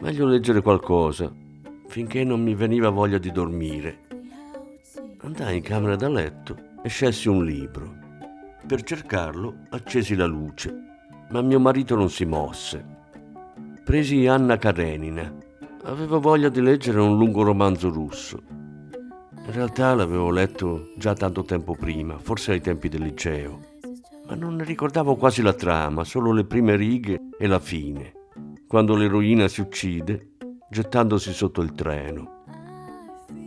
Meglio 0.00 0.26
leggere 0.26 0.60
qualcosa 0.60 1.43
finché 1.94 2.24
non 2.24 2.42
mi 2.42 2.56
veniva 2.56 2.90
voglia 2.90 3.18
di 3.18 3.30
dormire. 3.30 4.00
Andai 5.18 5.58
in 5.58 5.62
camera 5.62 5.94
da 5.94 6.08
letto 6.08 6.56
e 6.82 6.88
scelsi 6.88 7.28
un 7.28 7.44
libro. 7.44 7.94
Per 8.66 8.82
cercarlo 8.82 9.58
accesi 9.68 10.16
la 10.16 10.26
luce, 10.26 10.74
ma 11.30 11.40
mio 11.40 11.60
marito 11.60 11.94
non 11.94 12.10
si 12.10 12.24
mosse. 12.24 12.84
Presi 13.84 14.26
Anna 14.26 14.56
Karenina. 14.56 15.32
Avevo 15.84 16.18
voglia 16.18 16.48
di 16.48 16.60
leggere 16.60 16.98
un 16.98 17.16
lungo 17.16 17.44
romanzo 17.44 17.90
russo. 17.90 18.42
In 18.50 19.52
realtà 19.52 19.94
l'avevo 19.94 20.30
letto 20.32 20.90
già 20.96 21.14
tanto 21.14 21.44
tempo 21.44 21.76
prima, 21.76 22.18
forse 22.18 22.50
ai 22.50 22.60
tempi 22.60 22.88
del 22.88 23.02
liceo, 23.02 23.60
ma 24.26 24.34
non 24.34 24.56
ne 24.56 24.64
ricordavo 24.64 25.14
quasi 25.14 25.42
la 25.42 25.54
trama, 25.54 26.02
solo 26.02 26.32
le 26.32 26.44
prime 26.44 26.74
righe 26.74 27.20
e 27.38 27.46
la 27.46 27.60
fine, 27.60 28.14
quando 28.66 28.96
l'eroina 28.96 29.46
si 29.46 29.60
uccide 29.60 30.33
gettandosi 30.74 31.32
sotto 31.32 31.62
il 31.62 31.72
treno. 31.72 32.42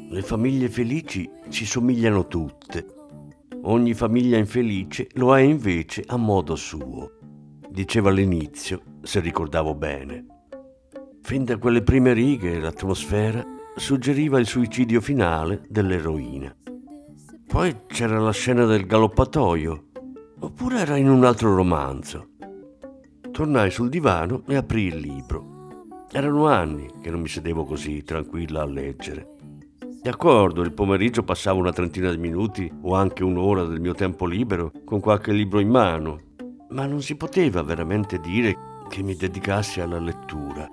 Le 0.10 0.22
famiglie 0.22 0.69
felici 0.69 1.29
ci 1.50 1.65
somigliano 1.65 2.25
tutte. 2.27 2.86
Ogni 3.63 3.93
famiglia 3.93 4.38
infelice 4.38 5.10
lo 5.15 5.36
è 5.36 5.41
invece 5.41 6.03
a 6.07 6.15
modo 6.15 6.55
suo, 6.55 7.12
diceva 7.69 8.12
all'inizio, 8.12 8.81
se 9.01 9.19
ricordavo 9.19 9.75
bene. 9.75 10.25
Fin 11.22 11.43
da 11.43 11.57
quelle 11.57 11.84
prime 11.84 12.13
righe 12.13 12.60
l'atmosfera 12.60 13.43
suggeriva 13.75 14.39
il 14.39 14.46
suicidio 14.46 15.01
finale 15.01 15.63
dell'eroina. 15.67 16.55
Poi 17.46 17.81
c'era 17.88 18.19
la 18.19 18.31
scena 18.31 18.63
del 18.63 18.86
galoppatoio, 18.86 19.88
oppure 20.39 20.79
era 20.79 20.96
in 20.96 21.10
un 21.10 21.25
altro 21.25 21.53
romanzo. 21.53 22.29
Tornai 23.31 23.69
sul 23.69 23.89
divano 23.89 24.43
e 24.48 24.55
aprì 24.55 24.84
il 24.84 24.96
libro. 24.96 25.57
Erano 26.12 26.48
anni 26.48 26.90
che 27.02 27.10
non 27.10 27.20
mi 27.20 27.28
sedevo 27.28 27.66
così 27.66 28.04
tranquilla 28.04 28.62
a 28.62 28.66
leggere. 28.66 29.36
D'accordo, 30.02 30.62
il 30.62 30.72
pomeriggio 30.72 31.24
passavo 31.24 31.60
una 31.60 31.74
trentina 31.74 32.10
di 32.10 32.18
minuti 32.18 32.72
o 32.84 32.96
anche 32.96 33.26
un'ora 33.26 33.66
del 33.66 33.82
mio 33.82 33.94
tempo 33.94 34.26
libero 34.26 34.72
con 34.86 35.02
qualche 35.02 35.34
libro 35.34 35.60
in 35.60 35.68
mano, 35.68 36.20
ma 36.70 36.86
non 36.86 37.02
si 37.02 37.16
poteva 37.16 37.62
veramente 37.62 38.20
dire 38.20 38.56
che 38.88 39.04
mi 39.04 39.16
dedicassi 39.16 39.82
alla 39.82 40.00
lettura. 40.00 40.66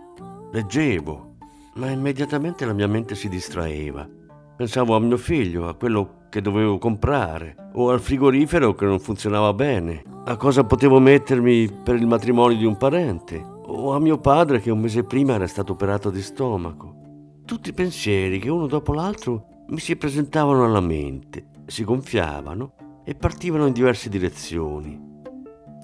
Leggevo, 0.53 1.35
ma 1.75 1.91
immediatamente 1.91 2.65
la 2.65 2.73
mia 2.73 2.87
mente 2.87 3.17
si 3.17 3.29
distraeva. 3.29 4.09
Pensavo 4.57 4.95
a 4.95 5.01
mio 5.01 5.17
figlio, 5.17 5.67
a 5.67 5.75
quello 5.75 6.27
che 6.31 6.41
dovevo 6.41 6.79
comprare, 6.79 7.57
o 7.73 7.91
al 7.91 8.01
frigorifero 8.01 8.77
che 8.77 8.85
non 8.85 9.01
funzionava 9.01 9.53
bene, 9.53 10.05
a 10.27 10.37
cosa 10.37 10.63
potevo 10.63 11.01
mettermi 11.01 11.69
per 11.83 11.97
il 11.97 12.07
matrimonio 12.07 12.57
di 12.57 12.65
un 12.65 12.77
parente, 12.77 13.54
o 13.75 13.93
a 13.93 13.99
mio 13.99 14.19
padre 14.19 14.61
che 14.61 14.71
un 14.71 14.79
mese 14.79 15.03
prima 15.03 15.35
era 15.35 15.47
stato 15.47 15.73
operato 15.73 16.11
di 16.11 16.23
stomaco. 16.23 17.03
Tutti 17.45 17.73
pensieri 17.73 18.39
che 18.39 18.49
uno 18.49 18.67
dopo 18.67 18.93
l'altro 18.93 19.65
mi 19.69 19.81
si 19.81 19.97
presentavano 19.97 20.65
alla 20.65 20.81
mente, 20.81 21.47
si 21.67 21.85
gonfiavano 21.85 23.03
e 23.05 23.15
partivano 23.15 23.67
in 23.67 23.73
diverse 23.73 24.09
direzioni. 24.09 25.13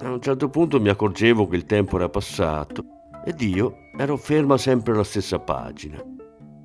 A 0.02 0.10
un 0.10 0.20
certo 0.22 0.48
punto 0.48 0.80
mi 0.80 0.88
accorgevo 0.88 1.46
che 1.48 1.56
il 1.56 1.64
tempo 1.64 1.96
era 1.96 2.08
passato 2.08 2.84
ed 3.24 3.40
io 3.42 3.74
ero 3.98 4.16
ferma 4.16 4.56
sempre 4.56 4.92
alla 4.92 5.04
stessa 5.04 5.38
pagina. 5.40 6.02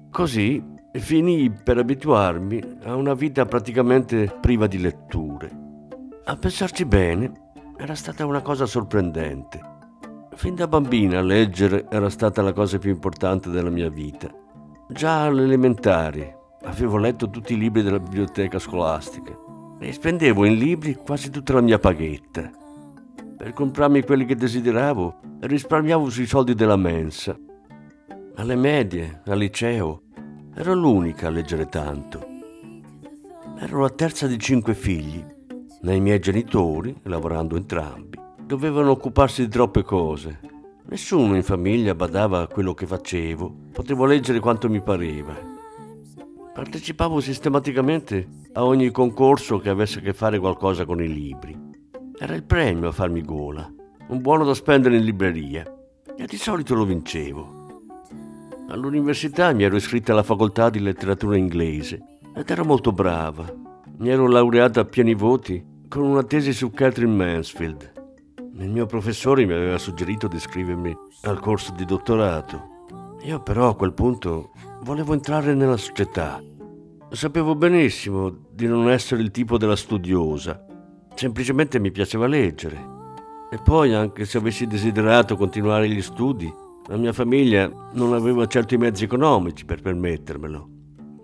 Così 0.09 0.63
finii 0.93 1.51
per 1.51 1.77
abituarmi 1.77 2.77
a 2.83 2.95
una 2.95 3.13
vita 3.13 3.45
praticamente 3.45 4.33
priva 4.39 4.67
di 4.67 4.79
letture. 4.79 5.63
A 6.23 6.35
pensarci 6.37 6.85
bene, 6.85 7.31
era 7.77 7.95
stata 7.95 8.25
una 8.25 8.41
cosa 8.41 8.65
sorprendente 8.65 9.73
Fin 10.35 10.53
da 10.53 10.67
bambina 10.67 11.21
leggere 11.21 11.87
era 11.89 12.09
stata 12.09 12.41
la 12.41 12.51
cosa 12.51 12.77
più 12.77 12.91
importante 12.91 13.49
della 13.49 13.69
mia 13.69 13.89
vita. 13.89 14.29
Già 14.89 15.23
alle 15.23 15.43
elementari 15.43 16.29
avevo 16.63 16.97
letto 16.97 17.29
tutti 17.29 17.53
i 17.53 17.57
libri 17.57 17.81
della 17.81 17.99
biblioteca 17.99 18.59
scolastica 18.59 19.33
e 19.79 19.93
spendevo 19.93 20.43
in 20.43 20.55
libri 20.55 20.95
quasi 20.95 21.29
tutta 21.29 21.53
la 21.53 21.61
mia 21.61 21.79
paghetta. 21.79 22.51
Per 23.37 23.53
comprarmi 23.53 24.03
quelli 24.03 24.25
che 24.25 24.35
desideravo 24.35 25.19
risparmiavo 25.39 26.09
sui 26.09 26.25
soldi 26.25 26.53
della 26.53 26.75
mensa. 26.75 27.35
Alle 28.35 28.55
medie, 28.55 29.21
al 29.25 29.37
liceo, 29.37 30.01
ero 30.53 30.73
l'unica 30.73 31.27
a 31.27 31.31
leggere 31.31 31.67
tanto. 31.69 32.25
Ero 33.57 33.81
la 33.81 33.89
terza 33.89 34.27
di 34.27 34.37
cinque 34.37 34.73
figli. 34.73 35.25
Nei 35.81 36.01
miei 36.01 36.19
genitori, 36.19 36.93
lavorando 37.03 37.55
entrambi, 37.55 38.19
dovevano 38.45 38.91
occuparsi 38.91 39.43
di 39.43 39.49
troppe 39.49 39.81
cose. 39.83 40.39
Nessuno 40.87 41.35
in 41.35 41.41
famiglia 41.41 41.95
badava 41.95 42.41
a 42.41 42.47
quello 42.47 42.75
che 42.75 42.85
facevo, 42.85 43.55
potevo 43.73 44.05
leggere 44.05 44.39
quanto 44.39 44.69
mi 44.69 44.81
pareva. 44.81 45.35
Partecipavo 46.53 47.19
sistematicamente 47.19 48.43
a 48.53 48.63
ogni 48.63 48.91
concorso 48.91 49.57
che 49.57 49.69
avesse 49.69 49.99
a 49.99 50.01
che 50.03 50.13
fare 50.13 50.37
qualcosa 50.37 50.85
con 50.85 51.01
i 51.01 51.11
libri. 51.11 51.57
Era 52.17 52.35
il 52.35 52.43
premio 52.43 52.89
a 52.89 52.93
farmi 52.93 53.23
gola, 53.23 53.69
un 54.09 54.21
buono 54.21 54.45
da 54.45 54.53
spendere 54.53 54.97
in 54.97 55.03
libreria, 55.03 55.65
e 56.15 56.25
di 56.27 56.37
solito 56.37 56.75
lo 56.75 56.85
vincevo. 56.85 57.63
All'università 58.69 59.51
mi 59.53 59.63
ero 59.63 59.75
iscritta 59.75 60.11
alla 60.11 60.23
facoltà 60.23 60.69
di 60.69 60.79
letteratura 60.79 61.35
inglese 61.35 62.19
ed 62.33 62.49
ero 62.49 62.63
molto 62.63 62.91
brava. 62.91 63.51
Mi 63.97 64.09
ero 64.09 64.27
laureata 64.27 64.81
a 64.81 64.85
pieni 64.85 65.15
voti 65.15 65.63
con 65.89 66.03
una 66.03 66.23
tesi 66.23 66.53
su 66.53 66.71
Catherine 66.71 67.13
Mansfield 67.13 67.94
il 68.57 68.69
mio 68.69 68.85
professore 68.85 69.45
mi 69.45 69.53
aveva 69.53 69.77
suggerito 69.77 70.27
di 70.27 70.37
iscrivermi 70.37 70.95
al 71.23 71.39
corso 71.39 71.73
di 71.73 71.83
dottorato. 71.83 72.73
Io 73.23 73.41
però 73.41 73.69
a 73.69 73.75
quel 73.75 73.93
punto 73.93 74.51
volevo 74.81 75.13
entrare 75.13 75.53
nella 75.53 75.75
società. 75.75 76.41
Sapevo 77.09 77.55
benissimo 77.55 78.33
di 78.51 78.65
non 78.67 78.89
essere 78.89 79.21
il 79.21 79.31
tipo 79.31 79.57
della 79.57 79.75
studiosa, 79.75 80.65
semplicemente 81.15 81.79
mi 81.79 81.91
piaceva 81.91 82.27
leggere. 82.27 82.93
E 83.51 83.59
poi, 83.61 83.93
anche 83.93 84.25
se 84.25 84.37
avessi 84.37 84.67
desiderato 84.67 85.35
continuare 85.35 85.89
gli 85.89 86.01
studi, 86.01 86.51
la 86.87 86.97
mia 86.97 87.13
famiglia 87.13 87.69
non 87.93 88.13
aveva 88.13 88.47
certo 88.47 88.73
i 88.73 88.77
mezzi 88.77 89.03
economici 89.03 89.65
per 89.65 89.81
permettermelo. 89.81 90.69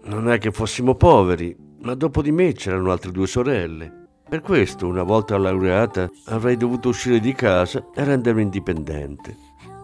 Non 0.04 0.30
è 0.30 0.38
che 0.38 0.52
fossimo 0.52 0.96
poveri, 0.96 1.56
ma 1.82 1.94
dopo 1.94 2.22
di 2.22 2.32
me 2.32 2.54
c'erano 2.54 2.92
altre 2.92 3.12
due 3.12 3.28
sorelle 3.28 4.01
per 4.32 4.40
questo, 4.40 4.88
una 4.88 5.04
volta 5.04 5.38
laureata, 5.38 6.10
avrei 6.28 6.56
dovuto 6.56 6.88
uscire 6.88 7.20
di 7.20 7.34
casa 7.34 7.88
e 7.94 8.02
rendermi 8.02 8.44
indipendente. 8.44 9.36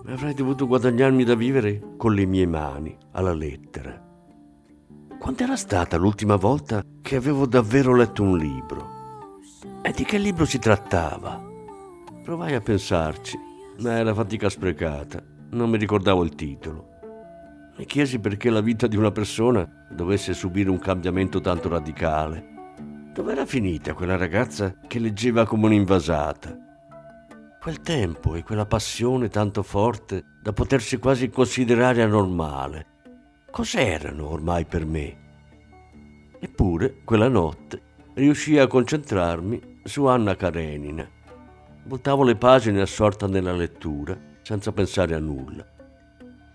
Avrei 0.05 0.33
dovuto 0.33 0.67
guadagnarmi 0.67 1.25
da 1.25 1.35
vivere 1.35 1.81
con 1.97 2.13
le 2.13 2.25
mie 2.25 2.47
mani, 2.47 2.95
alla 3.11 3.33
lettera. 3.33 4.01
Quando 5.19 5.43
era 5.43 5.57
stata 5.57 5.97
l'ultima 5.97 6.37
volta 6.37 6.81
che 7.01 7.17
avevo 7.17 7.45
davvero 7.45 7.93
letto 7.93 8.23
un 8.23 8.37
libro? 8.37 8.87
E 9.81 9.91
di 9.91 10.05
che 10.05 10.17
libro 10.17 10.45
si 10.45 10.59
trattava? 10.59 11.43
Provai 12.23 12.55
a 12.55 12.61
pensarci, 12.61 13.37
ma 13.79 13.97
era 13.97 14.13
fatica 14.13 14.47
sprecata. 14.47 15.21
Non 15.49 15.69
mi 15.69 15.77
ricordavo 15.77 16.23
il 16.23 16.35
titolo. 16.35 16.87
Mi 17.75 17.85
chiesi 17.85 18.19
perché 18.19 18.49
la 18.49 18.61
vita 18.61 18.87
di 18.87 18.95
una 18.95 19.11
persona 19.11 19.69
dovesse 19.91 20.33
subire 20.33 20.69
un 20.69 20.79
cambiamento 20.79 21.41
tanto 21.41 21.67
radicale 21.67 22.55
Dov'era 23.17 23.47
finita 23.47 23.95
quella 23.95 24.15
ragazza 24.15 24.75
che 24.85 24.99
leggeva 24.99 25.43
come 25.43 25.65
un'invasata? 25.65 26.55
Quel 27.59 27.81
tempo 27.81 28.35
e 28.35 28.43
quella 28.43 28.67
passione 28.67 29.27
tanto 29.27 29.63
forte 29.63 30.23
da 30.39 30.53
potersi 30.53 30.99
quasi 30.99 31.27
considerare 31.31 32.03
anormale. 32.03 32.85
Cos'erano 33.49 34.29
ormai 34.29 34.65
per 34.65 34.85
me? 34.85 35.17
Eppure, 36.39 37.01
quella 37.03 37.27
notte, 37.27 37.81
riuscii 38.13 38.59
a 38.59 38.67
concentrarmi 38.67 39.79
su 39.83 40.05
Anna 40.05 40.35
Karenina. 40.35 41.09
Voltavo 41.85 42.23
le 42.23 42.35
pagine 42.35 42.81
assorta 42.81 43.25
nella 43.25 43.53
lettura, 43.53 44.15
senza 44.43 44.71
pensare 44.71 45.15
a 45.15 45.19
nulla. 45.19 45.65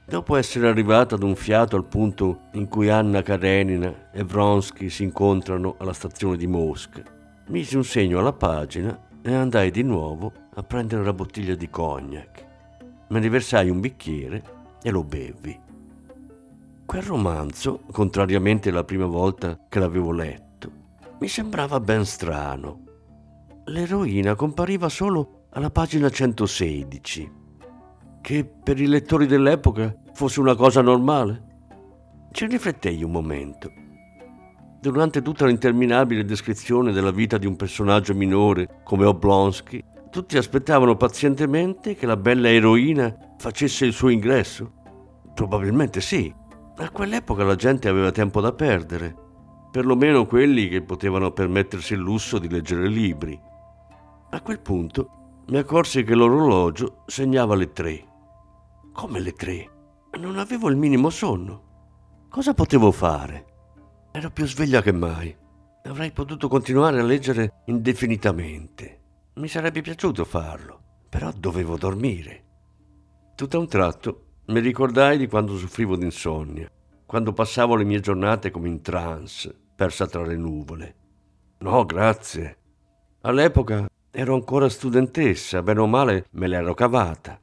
Dopo 0.05 0.35
essere 0.35 0.69
arrivato 0.69 1.15
ad 1.15 1.23
un 1.23 1.37
fiato 1.37 1.77
al 1.77 1.85
punto 1.85 2.49
in 2.55 2.67
cui 2.69 2.91
Anna 2.91 3.23
Karenina 3.23 4.11
e 4.11 4.25
Vronsky 4.25 4.89
si 4.89 5.05
incontrano 5.05 5.77
alla 5.79 5.93
stazione 5.93 6.37
di 6.37 6.49
Mosca, 6.49 7.03
misi 7.47 7.77
un 7.77 7.85
segno 7.85 8.19
alla 8.19 8.33
pagina 8.33 9.09
e 9.23 9.33
andai 9.33 9.71
di 9.71 9.83
nuovo 9.83 10.33
a 10.55 10.63
prendere 10.65 11.05
la 11.05 11.13
bottiglia 11.13 11.55
di 11.55 11.71
cognac. 11.71 12.47
Me 13.09 13.21
ne 13.21 13.29
versai 13.29 13.71
un 13.71 13.79
bicchiere 13.79 14.43
e 14.83 14.91
lo 14.91 15.05
bevi. 15.05 15.59
Quel 16.85 17.03
romanzo, 17.03 17.83
contrariamente 17.93 18.71
alla 18.71 18.85
prima 18.85 19.07
volta 19.07 19.57
che 19.69 19.79
l'avevo 19.79 20.11
letto, 20.11 20.71
mi 21.21 21.29
sembrava 21.29 21.79
ben 21.79 22.05
strano. 22.05 22.81
L'eroina 23.67 24.35
compariva 24.35 24.89
solo 24.89 25.47
alla 25.51 25.71
pagina 25.71 26.11
116 26.11 27.41
che 28.23 28.45
per 28.45 28.81
i 28.81 28.87
lettori 28.87 29.27
dell'epoca 29.27 29.93
fosse 30.15 30.39
una 30.39 30.55
cosa 30.55 30.81
normale? 30.81 31.51
Ci 32.31 32.47
riflettei 32.47 33.03
un 33.03 33.11
momento. 33.11 33.71
Durante 34.81 35.21
tutta 35.23 35.45
l'interminabile 35.45 36.25
descrizione 36.25 36.93
della 36.93 37.11
vita 37.11 37.37
di 37.37 37.47
un 37.47 37.57
personaggio 37.57 38.15
minore 38.15 38.81
come 38.85 39.05
Oblonsky, 39.07 39.83
tutti 40.09 40.37
aspettavano 40.37 40.97
pazientemente 40.97 41.97
che 41.97 42.07
la 42.07 42.17
bella 42.17 42.49
eroina 42.49 43.13
facesse 43.39 43.87
il 43.87 43.93
suo 43.93 44.09
ingresso? 44.09 44.73
Probabilmente 45.35 46.01
sì. 46.01 46.33
A 46.77 46.91
quell'epoca 46.91 47.43
la 47.43 47.57
gente 47.57 47.89
aveva 47.89 48.13
tempo 48.13 48.41
da 48.41 48.53
perdere, 48.53 49.15
perlomeno 49.73 50.27
quelli 50.27 50.69
che 50.69 50.83
potevano 50.83 51.33
permettersi 51.33 51.95
il 51.95 52.01
lusso 52.01 52.39
di 52.39 52.49
leggere 52.49 52.87
libri. 52.87 53.39
A 54.31 54.41
quel 54.41 54.61
punto 54.61 55.43
mi 55.49 55.57
accorsi 55.59 56.05
che 56.05 56.15
l'orologio 56.15 57.03
segnava 57.07 57.57
le 57.57 57.73
tre. 57.73 58.11
Come 58.93 59.21
le 59.21 59.33
tre? 59.33 59.71
Non 60.19 60.39
avevo 60.39 60.69
il 60.69 60.77
minimo 60.77 61.09
sonno. 61.09 62.27
Cosa 62.29 62.53
potevo 62.53 62.93
fare? 62.93 63.47
Ero 64.13 64.31
più 64.31 64.47
sveglia 64.47 64.83
che 64.83 64.93
mai. 64.93 65.35
Avrei 65.85 66.13
potuto 66.13 66.47
continuare 66.47 67.01
a 67.01 67.03
leggere 67.03 67.63
indefinitamente. 67.67 69.01
Mi 69.37 69.49
sarebbe 69.49 69.81
piaciuto 69.81 70.27
farlo, 70.27 70.81
però 71.09 71.33
dovevo 71.35 71.79
dormire. 71.79 72.45
Tutto 73.35 73.57
a 73.57 73.61
un 73.61 73.67
tratto 73.67 74.27
mi 74.47 74.61
ricordai 74.61 75.17
di 75.17 75.27
quando 75.27 75.57
soffrivo 75.57 75.97
d'insonnia, 75.97 76.71
quando 77.07 77.33
passavo 77.33 77.75
le 77.75 77.85
mie 77.85 78.01
giornate 78.01 78.51
come 78.51 78.69
in 78.69 78.83
trance, 78.83 79.59
persa 79.75 80.07
tra 80.07 80.23
le 80.23 80.37
nuvole. 80.37 80.97
No, 81.61 81.87
grazie. 81.87 82.59
All'epoca 83.23 83.89
ero 84.11 84.35
ancora 84.35 84.69
studentessa, 84.69 85.63
bene 85.63 85.81
o 85.81 85.87
male 85.87 86.27
me 86.33 86.47
l'ero 86.47 86.75
cavata. 86.75 87.41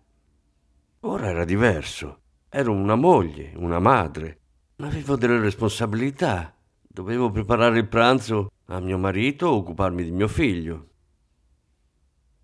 Ora 1.01 1.27
era 1.27 1.45
diverso. 1.45 2.21
Ero 2.49 2.71
una 2.71 2.95
moglie, 2.95 3.53
una 3.55 3.79
madre, 3.79 4.39
Avevo 4.81 5.17
delle 5.17 5.39
responsabilità. 5.39 6.55
Dovevo 6.81 7.29
preparare 7.31 7.79
il 7.79 7.88
pranzo 7.88 8.51
a 8.67 8.79
mio 8.79 8.97
marito 8.97 9.47
o 9.47 9.57
occuparmi 9.57 10.05
di 10.05 10.12
mio 10.12 10.29
figlio. 10.29 10.88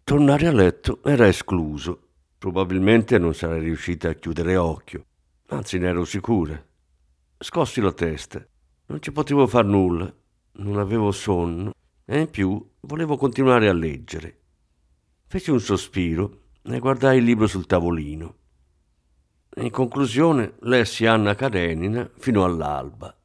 Tornare 0.03 0.47
a 0.47 0.51
letto 0.51 1.01
era 1.05 1.27
escluso. 1.27 2.09
Probabilmente 2.37 3.17
non 3.17 3.33
sarei 3.33 3.61
riuscita 3.61 4.09
a 4.09 4.13
chiudere 4.13 4.57
occhio. 4.57 5.05
Anzi, 5.47 5.77
ne 5.77 5.87
ero 5.87 6.03
sicura. 6.03 6.61
Scossi 7.37 7.79
la 7.79 7.93
testa. 7.93 8.45
Non 8.87 9.01
ci 9.01 9.13
potevo 9.13 9.47
far 9.47 9.63
nulla. 9.63 10.13
Non 10.57 10.77
avevo 10.77 11.11
sonno. 11.13 11.71
E 12.03 12.19
in 12.19 12.29
più 12.29 12.69
volevo 12.81 13.15
continuare 13.15 13.69
a 13.69 13.73
leggere. 13.73 14.39
Feci 15.27 15.51
un 15.51 15.61
sospiro 15.61 16.41
e 16.61 16.79
guardai 16.79 17.19
il 17.19 17.23
libro 17.23 17.47
sul 17.47 17.65
tavolino. 17.65 18.35
In 19.57 19.71
conclusione, 19.71 20.55
lessi 20.63 21.05
Anna 21.05 21.33
Karenina 21.33 22.09
fino 22.17 22.43
all'alba. 22.43 23.15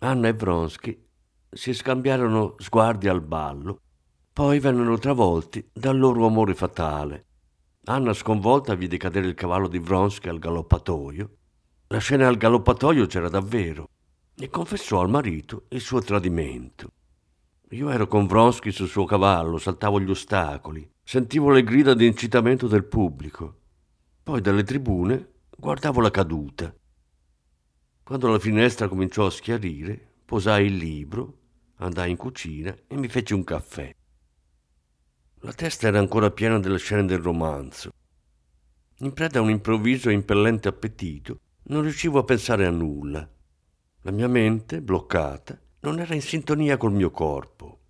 Anna 0.00 0.26
e 0.26 0.32
Vronsky 0.32 1.00
si 1.48 1.72
scambiarono 1.74 2.56
sguardi 2.58 3.06
al 3.06 3.20
ballo, 3.20 3.78
poi 4.32 4.58
vennero 4.58 4.98
travolti 4.98 5.64
dal 5.72 5.96
loro 5.96 6.26
amore 6.26 6.56
fatale. 6.56 7.26
Anna 7.84 8.12
sconvolta 8.14 8.74
vide 8.74 8.96
cadere 8.96 9.28
il 9.28 9.34
cavallo 9.34 9.68
di 9.68 9.78
Vronsky 9.78 10.28
al 10.28 10.40
galoppatoio. 10.40 11.30
La 11.86 11.98
scena 11.98 12.26
al 12.26 12.36
galoppatoio 12.36 13.06
c'era 13.06 13.28
davvero 13.28 13.90
e 14.34 14.48
confessò 14.48 15.02
al 15.02 15.08
marito 15.08 15.66
il 15.68 15.80
suo 15.80 16.00
tradimento. 16.00 16.90
Io 17.70 17.90
ero 17.90 18.08
con 18.08 18.26
Vronsky 18.26 18.72
sul 18.72 18.88
suo 18.88 19.04
cavallo, 19.04 19.58
saltavo 19.58 20.00
gli 20.00 20.10
ostacoli, 20.10 20.90
sentivo 21.04 21.50
le 21.50 21.62
grida 21.62 21.94
di 21.94 22.06
incitamento 22.06 22.66
del 22.66 22.84
pubblico. 22.84 23.58
Poi 24.24 24.40
dalle 24.40 24.62
tribune 24.62 25.30
guardavo 25.58 26.00
la 26.00 26.12
caduta. 26.12 26.72
Quando 28.04 28.28
la 28.28 28.38
finestra 28.38 28.86
cominciò 28.86 29.26
a 29.26 29.30
schiarire, 29.30 30.12
posai 30.24 30.66
il 30.66 30.76
libro, 30.76 31.38
andai 31.78 32.12
in 32.12 32.16
cucina 32.16 32.72
e 32.86 32.96
mi 32.96 33.08
feci 33.08 33.32
un 33.34 33.42
caffè. 33.42 33.92
La 35.40 35.52
testa 35.52 35.88
era 35.88 35.98
ancora 35.98 36.30
piena 36.30 36.60
delle 36.60 36.78
scene 36.78 37.04
del 37.04 37.18
romanzo. 37.18 37.90
In 38.98 39.12
preda 39.12 39.40
a 39.40 39.42
un 39.42 39.50
improvviso 39.50 40.08
e 40.08 40.12
impellente 40.12 40.68
appetito, 40.68 41.40
non 41.64 41.82
riuscivo 41.82 42.20
a 42.20 42.24
pensare 42.24 42.64
a 42.64 42.70
nulla. 42.70 43.28
La 44.02 44.10
mia 44.12 44.28
mente, 44.28 44.82
bloccata, 44.82 45.60
non 45.80 45.98
era 45.98 46.14
in 46.14 46.22
sintonia 46.22 46.76
col 46.76 46.92
mio 46.92 47.10
corpo. 47.10 47.80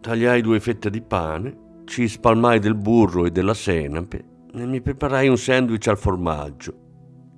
Tagliai 0.00 0.40
due 0.40 0.60
fette 0.60 0.88
di 0.88 1.02
pane, 1.02 1.82
ci 1.84 2.08
spalmai 2.08 2.58
del 2.58 2.74
burro 2.74 3.26
e 3.26 3.30
della 3.30 3.52
senape 3.52 4.30
e 4.54 4.66
mi 4.66 4.80
preparai 4.80 5.28
un 5.28 5.38
sandwich 5.38 5.88
al 5.88 5.96
formaggio. 5.96 6.74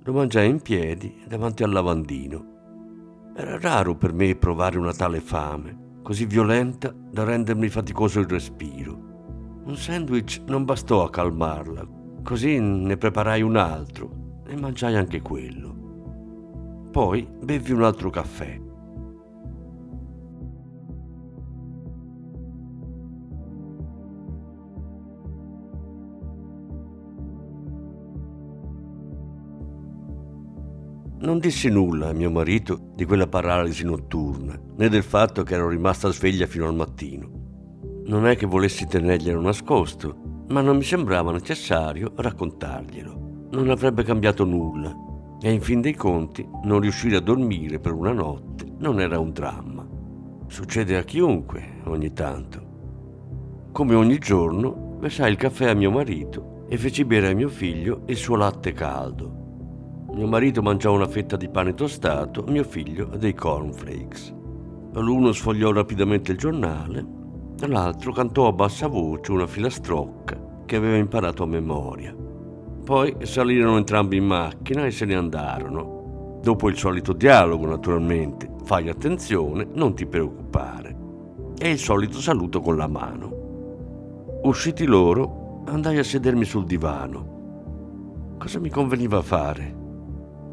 Lo 0.03 0.13
mangiai 0.13 0.49
in 0.49 0.61
piedi 0.61 1.23
davanti 1.27 1.63
al 1.63 1.71
lavandino. 1.71 2.53
Era 3.35 3.57
raro 3.59 3.95
per 3.95 4.13
me 4.13 4.35
provare 4.35 4.77
una 4.77 4.93
tale 4.93 5.19
fame, 5.19 5.99
così 6.03 6.25
violenta 6.25 6.93
da 6.93 7.23
rendermi 7.23 7.69
faticoso 7.69 8.19
il 8.19 8.27
respiro. 8.27 9.61
Un 9.63 9.75
sandwich 9.75 10.43
non 10.47 10.65
bastò 10.65 11.03
a 11.03 11.09
calmarla, 11.09 11.87
così 12.21 12.59
ne 12.59 12.97
preparai 12.97 13.41
un 13.41 13.55
altro 13.55 14.41
e 14.45 14.55
mangiai 14.55 14.95
anche 14.95 15.21
quello. 15.21 15.73
Poi 16.91 17.27
bevi 17.41 17.71
un 17.71 17.83
altro 17.83 18.09
caffè. 18.09 18.61
Non 31.25 31.39
dissi 31.39 31.69
nulla 31.69 32.09
a 32.09 32.13
mio 32.13 32.29
marito 32.29 32.91
di 32.93 33.03
quella 33.03 33.25
paralisi 33.25 33.83
notturna, 33.83 34.55
né 34.77 34.89
del 34.89 35.01
fatto 35.01 35.41
che 35.41 35.55
ero 35.55 35.69
rimasta 35.69 36.11
sveglia 36.11 36.45
fino 36.45 36.67
al 36.67 36.75
mattino. 36.75 37.27
Non 38.05 38.27
è 38.27 38.35
che 38.35 38.45
volessi 38.45 38.85
tenerglielo 38.85 39.41
nascosto, 39.41 40.45
ma 40.49 40.61
non 40.61 40.77
mi 40.77 40.83
sembrava 40.83 41.31
necessario 41.31 42.13
raccontarglielo. 42.15 43.47
Non 43.53 43.71
avrebbe 43.71 44.03
cambiato 44.03 44.45
nulla 44.45 44.95
e 45.41 45.51
in 45.51 45.61
fin 45.61 45.81
dei 45.81 45.95
conti 45.95 46.47
non 46.65 46.79
riuscire 46.79 47.15
a 47.15 47.21
dormire 47.21 47.79
per 47.79 47.93
una 47.93 48.13
notte 48.13 48.73
non 48.77 48.99
era 48.99 49.17
un 49.17 49.31
dramma. 49.31 49.83
Succede 50.45 50.95
a 50.95 51.03
chiunque 51.03 51.81
ogni 51.85 52.13
tanto. 52.13 53.69
Come 53.71 53.95
ogni 53.95 54.19
giorno, 54.19 54.97
versai 54.99 55.31
il 55.31 55.37
caffè 55.37 55.71
a 55.71 55.73
mio 55.73 55.89
marito 55.89 56.67
e 56.69 56.77
feci 56.77 57.03
bere 57.03 57.29
a 57.29 57.33
mio 57.33 57.49
figlio 57.49 58.03
il 58.05 58.15
suo 58.15 58.35
latte 58.35 58.73
caldo. 58.73 59.34
Mio 60.15 60.27
marito 60.27 60.61
mangiò 60.61 60.93
una 60.93 61.09
fetta 61.09 61.35
di 61.35 61.49
pane 61.49 61.73
tostato, 61.73 62.45
mio 62.47 62.63
figlio 62.63 63.03
dei 63.17 63.33
cornflakes. 63.33 64.33
L'uno 64.93 65.33
sfogliò 65.33 65.73
rapidamente 65.73 66.31
il 66.31 66.37
giornale, 66.37 67.05
l'altro 67.67 68.13
cantò 68.13 68.47
a 68.47 68.53
bassa 68.53 68.87
voce 68.87 69.33
una 69.33 69.45
filastrocca 69.45 70.61
che 70.65 70.77
aveva 70.77 70.95
imparato 70.95 71.43
a 71.43 71.47
memoria. 71.47 72.15
Poi 72.85 73.13
salirono 73.23 73.75
entrambi 73.75 74.15
in 74.15 74.25
macchina 74.25 74.85
e 74.85 74.91
se 74.91 75.03
ne 75.03 75.15
andarono. 75.15 76.39
Dopo 76.41 76.69
il 76.69 76.77
solito 76.77 77.11
dialogo, 77.11 77.65
naturalmente, 77.65 78.49
fai 78.63 78.87
attenzione, 78.87 79.67
non 79.73 79.95
ti 79.95 80.05
preoccupare. 80.05 80.95
E 81.57 81.71
il 81.71 81.77
solito 81.77 82.21
saluto 82.21 82.61
con 82.61 82.77
la 82.77 82.87
mano. 82.87 84.39
Usciti 84.43 84.85
loro, 84.85 85.63
andai 85.65 85.97
a 85.97 86.03
sedermi 86.05 86.45
sul 86.45 86.63
divano. 86.63 88.35
Cosa 88.37 88.59
mi 88.59 88.69
conveniva 88.69 89.21
fare? 89.21 89.83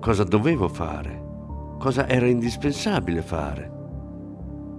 Cosa 0.02 0.24
dovevo 0.24 0.66
fare, 0.66 1.76
cosa 1.78 2.08
era 2.08 2.26
indispensabile 2.26 3.22
fare. 3.22 3.70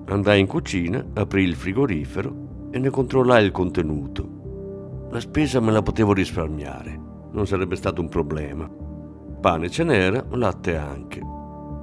Andai 0.07 0.41
in 0.41 0.47
cucina, 0.47 1.01
aprì 1.13 1.43
il 1.43 1.55
frigorifero 1.55 2.67
e 2.71 2.77
ne 2.77 2.89
controllai 2.89 3.45
il 3.45 3.51
contenuto. 3.51 5.07
La 5.09 5.21
spesa 5.21 5.61
me 5.61 5.71
la 5.71 5.81
potevo 5.81 6.11
risparmiare, 6.11 6.99
non 7.31 7.47
sarebbe 7.47 7.77
stato 7.77 8.01
un 8.01 8.09
problema. 8.09 8.69
Pane 9.39 9.69
ce 9.69 9.85
n'era, 9.85 10.25
latte 10.31 10.75
anche. 10.75 11.21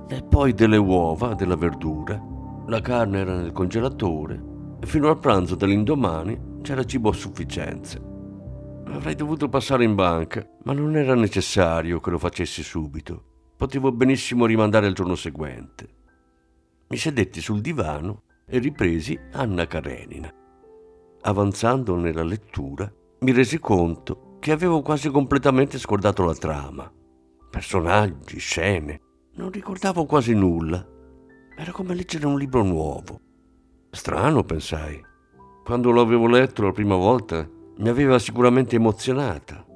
E 0.07 0.23
poi 0.23 0.53
delle 0.53 0.77
uova, 0.77 1.33
della 1.33 1.57
verdura. 1.57 2.23
La 2.67 2.83
carne 2.83 3.21
era 3.21 3.37
nel 3.37 3.53
congelatore 3.53 4.43
e 4.81 4.87
fino 4.87 5.09
al 5.09 5.19
pranzo 5.19 5.55
dell'indomani 5.55 6.59
c'era 6.61 6.85
cibo 6.85 7.09
a 7.09 7.15
sufficienza. 7.15 7.99
Avrei 8.85 9.15
dovuto 9.15 9.49
passare 9.49 9.85
in 9.85 9.95
banca, 9.95 10.47
ma 10.65 10.75
non 10.75 10.95
era 10.95 11.15
necessario 11.15 12.01
che 12.01 12.11
lo 12.11 12.19
facessi 12.19 12.63
subito 12.63 13.29
potevo 13.61 13.93
benissimo 13.93 14.47
rimandare 14.47 14.87
al 14.87 14.95
giorno 14.95 15.15
seguente. 15.15 15.87
Mi 16.89 16.97
sedetti 16.97 17.43
sul 17.43 17.61
divano 17.61 18.23
e 18.47 18.59
ripresi 18.59 19.21
Anna 19.33 19.67
Karenina. 19.67 20.33
Avanzando 21.21 21.95
nella 21.97 22.23
lettura, 22.23 22.91
mi 23.19 23.33
resi 23.33 23.59
conto 23.59 24.39
che 24.41 24.53
avevo 24.53 24.81
quasi 24.81 25.11
completamente 25.11 25.77
scordato 25.77 26.25
la 26.25 26.35
trama. 26.35 26.91
Personaggi, 27.51 28.39
scene, 28.39 28.99
non 29.35 29.51
ricordavo 29.51 30.07
quasi 30.07 30.33
nulla. 30.33 30.83
Era 31.55 31.71
come 31.71 31.95
leggere 31.95 32.25
un 32.25 32.39
libro 32.39 32.63
nuovo. 32.63 33.21
Strano, 33.91 34.43
pensai. 34.43 34.99
Quando 35.63 35.91
lo 35.91 36.01
avevo 36.01 36.27
letto 36.27 36.63
la 36.63 36.73
prima 36.73 36.97
volta, 36.97 37.47
mi 37.77 37.89
aveva 37.91 38.19
sicuramente 38.19 38.77
emozionata. 38.77 39.67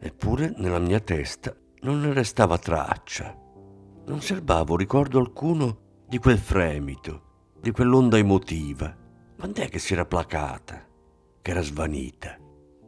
Eppure 0.00 0.54
nella 0.56 0.78
mia 0.78 1.00
testa 1.00 1.54
non 1.88 2.00
ne 2.00 2.12
restava 2.12 2.58
traccia. 2.58 3.34
Non 4.04 4.20
serbavo 4.20 4.76
ricordo 4.76 5.18
alcuno 5.18 6.02
di 6.06 6.18
quel 6.18 6.36
fremito, 6.36 7.52
di 7.58 7.70
quell'onda 7.70 8.18
emotiva. 8.18 8.94
Quand'è 9.38 9.70
che 9.70 9.78
si 9.78 9.94
era 9.94 10.04
placata, 10.04 10.86
che 11.40 11.50
era 11.50 11.62
svanita? 11.62 12.36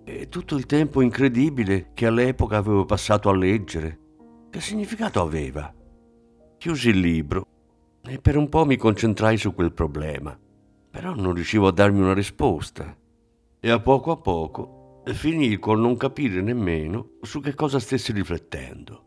E 0.05 0.29
tutto 0.29 0.55
il 0.55 0.67
tempo 0.67 1.01
incredibile 1.01 1.93
che 1.95 2.07
all'epoca 2.07 2.59
avevo 2.59 2.85
passato 2.85 3.31
a 3.31 3.35
leggere, 3.35 3.99
che 4.51 4.61
significato 4.61 5.23
aveva? 5.23 5.73
Chiusi 6.59 6.91
il 6.91 6.99
libro 6.99 7.47
e 8.03 8.19
per 8.19 8.37
un 8.37 8.51
po' 8.51 8.67
mi 8.67 8.77
concentrai 8.77 9.39
su 9.39 9.55
quel 9.55 9.73
problema, 9.73 10.39
però 10.91 11.15
non 11.15 11.33
riuscivo 11.33 11.69
a 11.69 11.73
darmi 11.73 12.01
una 12.01 12.13
risposta. 12.13 12.95
E 13.63 13.71
a 13.71 13.81
poco 13.81 14.11
a 14.11 14.17
poco 14.19 14.80
finii 15.15 15.59
col 15.59 15.79
non 15.79 15.97
capire 15.97 16.41
nemmeno 16.41 17.19
su 17.23 17.41
che 17.41 17.55
cosa 17.55 17.79
stessi 17.79 18.13
riflettendo. 18.13 19.05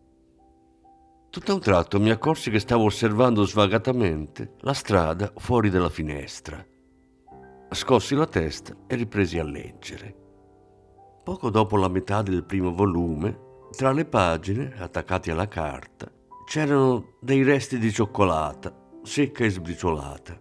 Tutto 1.30 1.52
a 1.52 1.56
un 1.56 1.62
tratto 1.62 2.00
mi 2.00 2.12
accorsi 2.12 2.52
che 2.52 2.60
stavo 2.60 2.84
osservando 2.86 3.44
svagatamente 3.44 4.54
la 4.60 4.74
strada 4.74 5.32
fuori 5.36 5.70
dalla 5.70 5.90
finestra. 5.90 6.64
Scossi 7.70 8.14
la 8.14 8.28
testa 8.28 8.76
e 8.86 8.96
ripresi 8.96 9.40
a 9.40 9.44
leggere. 9.44 10.16
Poco 11.24 11.50
dopo 11.50 11.78
la 11.78 11.88
metà 11.88 12.22
del 12.22 12.44
primo 12.44 12.72
volume, 12.72 13.68
tra 13.76 13.92
le 13.92 14.06
pagine 14.06 14.74
attaccate 14.78 15.32
alla 15.32 15.48
carta, 15.48 16.12
c'erano 16.46 17.16
dei 17.20 17.42
resti 17.42 17.80
di 17.80 17.92
cioccolata, 17.92 18.72
secca 19.02 19.44
e 19.44 19.50
sbriciolata. 19.50 20.40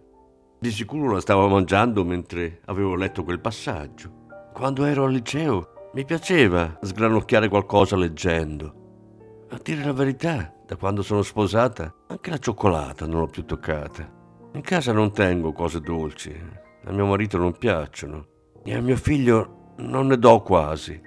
Di 0.59 0.71
sicuro 0.71 1.13
la 1.13 1.21
stavo 1.21 1.47
mangiando 1.47 2.05
mentre 2.05 2.61
avevo 2.65 2.95
letto 2.95 3.23
quel 3.23 3.39
passaggio. 3.39 4.22
Quando 4.53 4.85
ero 4.85 5.05
al 5.05 5.11
liceo 5.11 5.89
mi 5.93 6.05
piaceva 6.05 6.77
sgranocchiare 6.79 7.49
qualcosa 7.49 7.95
leggendo. 7.95 9.47
A 9.49 9.59
dire 9.61 9.83
la 9.83 9.93
verità, 9.93 10.53
da 10.65 10.75
quando 10.75 11.01
sono 11.01 11.23
sposata, 11.23 11.91
anche 12.07 12.29
la 12.29 12.37
cioccolata 12.37 13.07
non 13.07 13.21
l'ho 13.21 13.27
più 13.27 13.45
toccata. 13.45 14.07
In 14.53 14.61
casa 14.61 14.91
non 14.91 15.11
tengo 15.11 15.53
cose 15.53 15.79
dolci, 15.79 16.31
a 16.83 16.91
mio 16.91 17.07
marito 17.07 17.39
non 17.39 17.57
piacciono 17.57 18.27
e 18.63 18.75
a 18.75 18.81
mio 18.81 18.95
figlio 18.95 19.73
non 19.77 20.05
ne 20.05 20.19
do 20.19 20.41
quasi. 20.41 21.01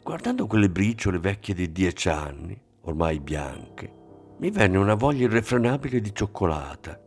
Guardando 0.00 0.46
quelle 0.46 0.70
briciole 0.70 1.18
vecchie 1.18 1.54
di 1.54 1.72
dieci 1.72 2.08
anni, 2.08 2.58
ormai 2.82 3.18
bianche, 3.18 3.92
mi 4.38 4.50
venne 4.50 4.78
una 4.78 4.94
voglia 4.94 5.24
irrefrenabile 5.24 6.00
di 6.00 6.14
cioccolata. 6.14 7.00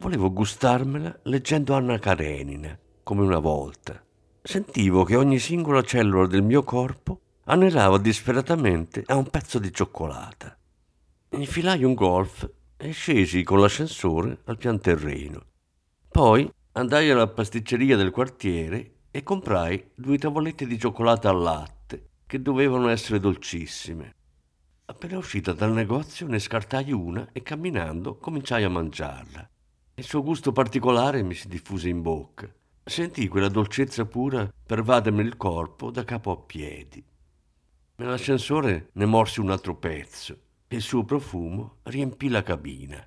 Volevo 0.00 0.32
gustarmela 0.32 1.20
leggendo 1.22 1.74
Anna 1.74 1.98
Karenina, 1.98 2.76
come 3.04 3.22
una 3.22 3.38
volta. 3.38 4.02
Sentivo 4.48 5.04
che 5.04 5.14
ogni 5.14 5.38
singola 5.38 5.82
cellula 5.82 6.26
del 6.26 6.40
mio 6.42 6.62
corpo 6.62 7.20
anelava 7.44 7.98
disperatamente 7.98 9.02
a 9.04 9.14
un 9.14 9.28
pezzo 9.28 9.58
di 9.58 9.70
cioccolata. 9.70 10.56
Infilai 11.32 11.84
un 11.84 11.92
golf 11.92 12.50
e 12.78 12.90
scesi 12.92 13.42
con 13.42 13.60
l'ascensore 13.60 14.38
al 14.46 14.56
pian 14.56 14.80
terreno. 14.80 15.44
Poi 16.08 16.50
andai 16.72 17.10
alla 17.10 17.28
pasticceria 17.28 17.94
del 17.98 18.10
quartiere 18.10 19.00
e 19.10 19.22
comprai 19.22 19.90
due 19.94 20.16
tavolette 20.16 20.66
di 20.66 20.78
cioccolata 20.78 21.28
al 21.28 21.42
latte 21.42 22.08
che 22.24 22.40
dovevano 22.40 22.88
essere 22.88 23.20
dolcissime. 23.20 24.14
Appena 24.86 25.18
uscita 25.18 25.52
dal 25.52 25.72
negozio 25.72 26.26
ne 26.26 26.38
scartai 26.38 26.90
una 26.90 27.28
e 27.34 27.42
camminando 27.42 28.16
cominciai 28.16 28.64
a 28.64 28.70
mangiarla. 28.70 29.46
Il 29.96 30.04
suo 30.04 30.22
gusto 30.22 30.52
particolare 30.52 31.22
mi 31.22 31.34
si 31.34 31.48
diffuse 31.48 31.90
in 31.90 32.00
bocca. 32.00 32.50
Sentii 32.88 33.28
quella 33.28 33.50
dolcezza 33.50 34.06
pura 34.06 34.50
pervadermi 34.64 35.20
il 35.20 35.36
corpo 35.36 35.90
da 35.90 36.04
capo 36.04 36.30
a 36.30 36.38
piedi. 36.38 37.04
Nell'ascensore 37.96 38.88
ne 38.92 39.04
morsi 39.04 39.40
un 39.40 39.50
altro 39.50 39.76
pezzo 39.76 40.38
e 40.66 40.76
il 40.76 40.80
suo 40.80 41.04
profumo 41.04 41.76
riempì 41.82 42.30
la 42.30 42.42
cabina. 42.42 43.06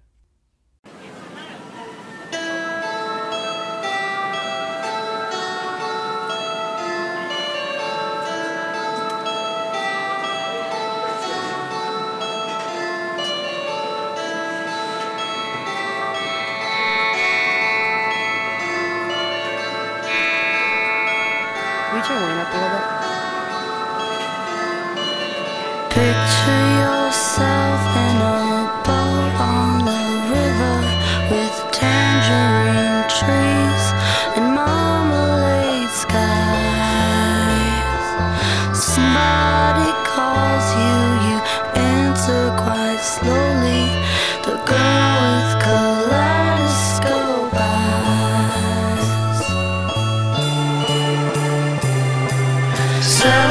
Summer 53.01 53.50